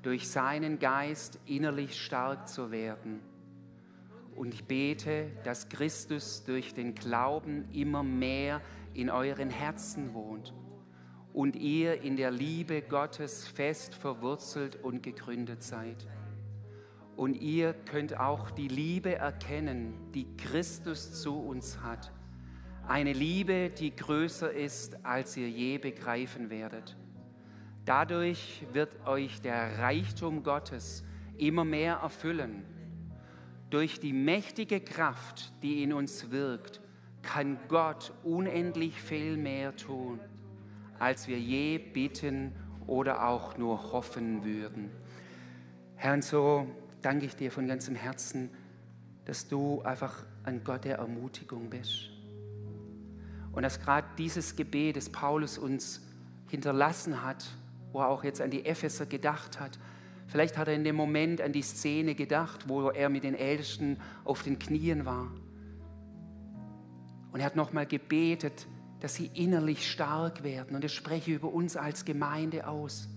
durch 0.03 0.29
seinen 0.29 0.79
Geist 0.79 1.39
innerlich 1.47 2.01
stark 2.01 2.49
zu 2.49 2.71
werden. 2.71 3.21
Und 4.35 4.53
ich 4.55 4.65
bete, 4.65 5.31
dass 5.45 5.69
Christus 5.69 6.45
durch 6.45 6.75
den 6.75 6.95
Glauben 6.95 7.69
immer 7.73 8.03
mehr 8.03 8.61
in 8.95 9.11
euren 9.11 9.51
Herzen 9.51 10.13
wohnt 10.15 10.53
und 11.33 11.57
ihr 11.57 12.03
in 12.03 12.17
der 12.17 12.31
Liebe 12.31 12.83
Gottes 12.83 13.47
fest 13.47 13.95
verwurzelt 13.95 14.77
und 14.83 15.03
gegründet 15.03 15.63
seid. 15.63 16.07
Und 17.23 17.41
ihr 17.41 17.73
könnt 17.73 18.19
auch 18.19 18.51
die 18.51 18.67
Liebe 18.67 19.15
erkennen, 19.15 19.95
die 20.13 20.27
Christus 20.37 21.23
zu 21.23 21.39
uns 21.39 21.79
hat. 21.81 22.11
Eine 22.89 23.13
Liebe, 23.13 23.71
die 23.71 23.95
größer 23.95 24.51
ist, 24.51 25.05
als 25.05 25.37
ihr 25.37 25.49
je 25.49 25.79
begreifen 25.79 26.51
werdet. 26.51 26.97
Dadurch 27.85 28.67
wird 28.73 29.07
euch 29.07 29.41
der 29.41 29.79
Reichtum 29.79 30.43
Gottes 30.43 31.05
immer 31.39 31.65
mehr 31.65 31.99
erfüllen. 32.03 32.65
Durch 33.71 34.01
die 34.01 34.13
mächtige 34.13 34.81
Kraft, 34.81 35.53
die 35.63 35.85
in 35.85 35.93
uns 35.93 36.33
wirkt, 36.33 36.81
kann 37.23 37.57
Gott 37.69 38.13
unendlich 38.25 39.01
viel 39.01 39.37
mehr 39.37 39.77
tun, 39.77 40.19
als 40.99 41.29
wir 41.29 41.39
je 41.39 41.79
bitten 41.79 42.51
oder 42.89 43.29
auch 43.29 43.57
nur 43.59 43.93
hoffen 43.93 44.45
würden. 44.45 44.91
Herr, 45.95 46.15
und 46.15 46.25
so 46.25 46.67
danke 47.03 47.27
ich 47.27 47.37
dir 47.37 47.51
von 47.51 47.67
ganzem 47.67 47.95
Herzen, 47.95 48.51
dass 49.25 49.49
du 49.49 49.83
einfach 49.83 50.25
ein 50.45 50.65
Gott 50.65 50.85
der 50.85 50.99
Ermutigung 50.99 51.71
bist. 51.71 52.11
Und 53.53 53.63
dass 53.63 53.81
gerade 53.81 54.07
dieses 54.19 54.57
Gebet, 54.57 54.97
das 54.97 55.11
Paulus 55.11 55.59
uns 55.59 56.01
hinterlassen 56.49 57.23
hat, 57.23 57.45
wo 57.93 58.01
er 58.01 58.09
auch 58.09 58.25
jetzt 58.25 58.41
an 58.41 58.51
die 58.51 58.65
Epheser 58.65 59.07
gedacht 59.07 59.61
hat. 59.61 59.79
Vielleicht 60.27 60.57
hat 60.57 60.69
er 60.69 60.75
in 60.75 60.85
dem 60.85 60.97
Moment 60.97 61.41
an 61.41 61.53
die 61.53 61.63
Szene 61.63 62.15
gedacht, 62.15 62.69
wo 62.69 62.89
er 62.89 63.09
mit 63.11 63.25
den 63.25 63.35
Ältesten 63.35 63.99
auf 64.25 64.43
den 64.43 64.59
Knien 64.59 65.05
war. 65.05 65.31
Und 67.33 67.41
er 67.41 67.47
hat 67.47 67.57
nochmal 67.57 67.87
gebetet, 67.87 68.67
dass 69.01 69.15
sie 69.15 69.31
innerlich 69.35 69.91
stark 69.91 70.43
werden. 70.43 70.77
Und 70.77 70.85
ich 70.85 70.95
spreche 70.95 71.33
über 71.33 71.53
uns 71.53 71.77
als 71.77 72.05
Gemeinde 72.05 72.67
aus. 72.67 73.09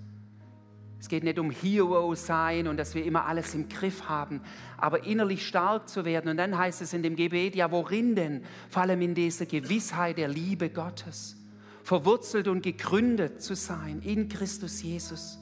Es 1.00 1.10
geht 1.10 1.24
nicht 1.24 1.38
um 1.38 1.52
Hero 1.52 2.16
sein 2.16 2.68
und 2.68 2.78
dass 2.78 2.96
wir 2.96 3.04
immer 3.06 3.26
alles 3.26 3.54
im 3.54 3.70
Griff 3.70 4.10
haben, 4.10 4.42
aber 4.78 5.06
innerlich 5.06 5.46
stark 5.46 5.88
zu 5.88 6.06
werden. 6.06 6.30
Und 6.30 6.38
dann 6.38 6.58
heißt 6.58 6.82
es 6.82 6.94
in 6.94 7.04
dem 7.04 7.16
Gebet, 7.16 7.56
ja, 7.56 7.70
worin 7.72 8.16
denn? 8.16 8.44
Vor 8.70 8.84
allem 8.84 9.02
in 9.02 9.14
dieser 9.14 9.46
Gewissheit 9.46 10.18
der 10.18 10.28
Liebe 10.28 10.70
Gottes 10.70 11.38
verwurzelt 11.84 12.48
und 12.48 12.64
gegründet 12.64 13.44
zu 13.44 13.56
sein 13.56 14.02
in 14.02 14.28
Christus 14.28 14.82
Jesus. 14.82 15.38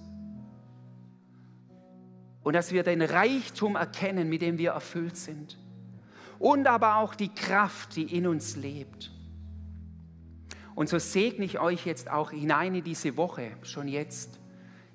Und 2.44 2.54
dass 2.54 2.74
wir 2.74 2.84
den 2.84 3.02
Reichtum 3.02 3.78
erkennen, 3.78 4.28
mit 4.28 4.42
dem 4.42 4.58
wir 4.58 4.72
erfüllt 4.72 5.16
sind. 5.16 5.58
Und 6.40 6.68
aber 6.68 6.98
auch 6.98 7.16
die 7.16 7.34
Kraft, 7.34 7.96
die 7.96 8.18
in 8.18 8.28
uns 8.28 8.58
lebt. 8.58 9.12
Und 10.76 10.90
so 10.90 11.00
segne 11.00 11.46
ich 11.46 11.60
euch 11.60 11.86
jetzt 11.86 12.12
auch 12.12 12.32
hinein 12.32 12.76
in 12.76 12.84
diese 12.84 13.16
Woche, 13.16 13.52
schon 13.62 13.88
jetzt. 13.88 14.43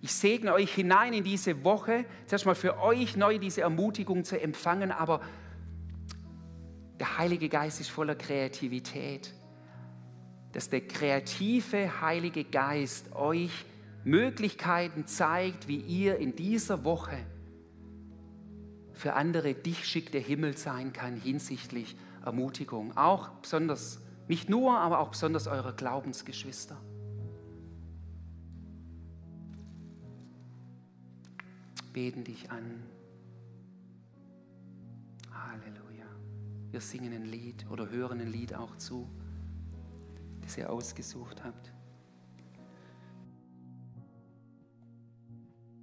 Ich 0.01 0.13
segne 0.13 0.53
euch 0.53 0.73
hinein 0.75 1.13
in 1.13 1.25
diese 1.25 1.65
Woche, 1.65 2.05
zuerst 2.27 2.47
mal 2.47 2.55
für 2.55 2.81
euch 2.81 3.17
neu 3.17 3.39
diese 3.39 3.63
Ermutigung 3.63 4.25
zu 4.25 4.41
empfangen, 4.41 4.93
aber 4.93 5.21
der 7.01 7.19
Heilige 7.19 7.49
Geist 7.49 7.81
ist 7.81 7.91
voller 7.91 8.15
Kreativität. 8.15 9.33
Dass 10.53 10.69
der 10.69 10.87
kreative 10.87 12.01
Heilige 12.01 12.45
Geist 12.45 13.15
euch 13.15 13.65
Möglichkeiten 14.05 15.07
zeigt, 15.07 15.69
wie 15.69 15.77
ihr 15.77 16.17
in 16.19 16.35
dieser 16.35 16.85
Woche 16.85 17.19
für 18.99 19.15
andere 19.15 19.55
dich 19.55 19.85
schickt 19.85 20.13
der 20.15 20.21
Himmel 20.21 20.57
sein 20.57 20.93
kann 20.93 21.17
hinsichtlich 21.17 21.97
Ermutigung. 22.25 22.97
Auch 22.97 23.29
besonders, 23.43 24.01
nicht 24.27 24.51
nur, 24.51 24.77
aber 24.77 24.99
auch 24.99 25.11
besonders 25.11 25.47
eure 25.47 25.73
Glaubensgeschwister. 25.73 26.77
Beten 31.99 32.23
dich 32.23 32.49
an. 32.53 32.85
Halleluja. 35.33 36.07
Wir 36.71 36.81
singen 36.81 37.13
ein 37.13 37.25
Lied 37.25 37.69
oder 37.71 37.91
hören 37.91 38.21
ein 38.21 38.31
Lied 38.31 38.55
auch 38.55 38.77
zu, 38.77 39.11
das 40.41 40.57
ihr 40.57 40.71
ausgesucht 40.71 41.43
habt. 41.43 41.73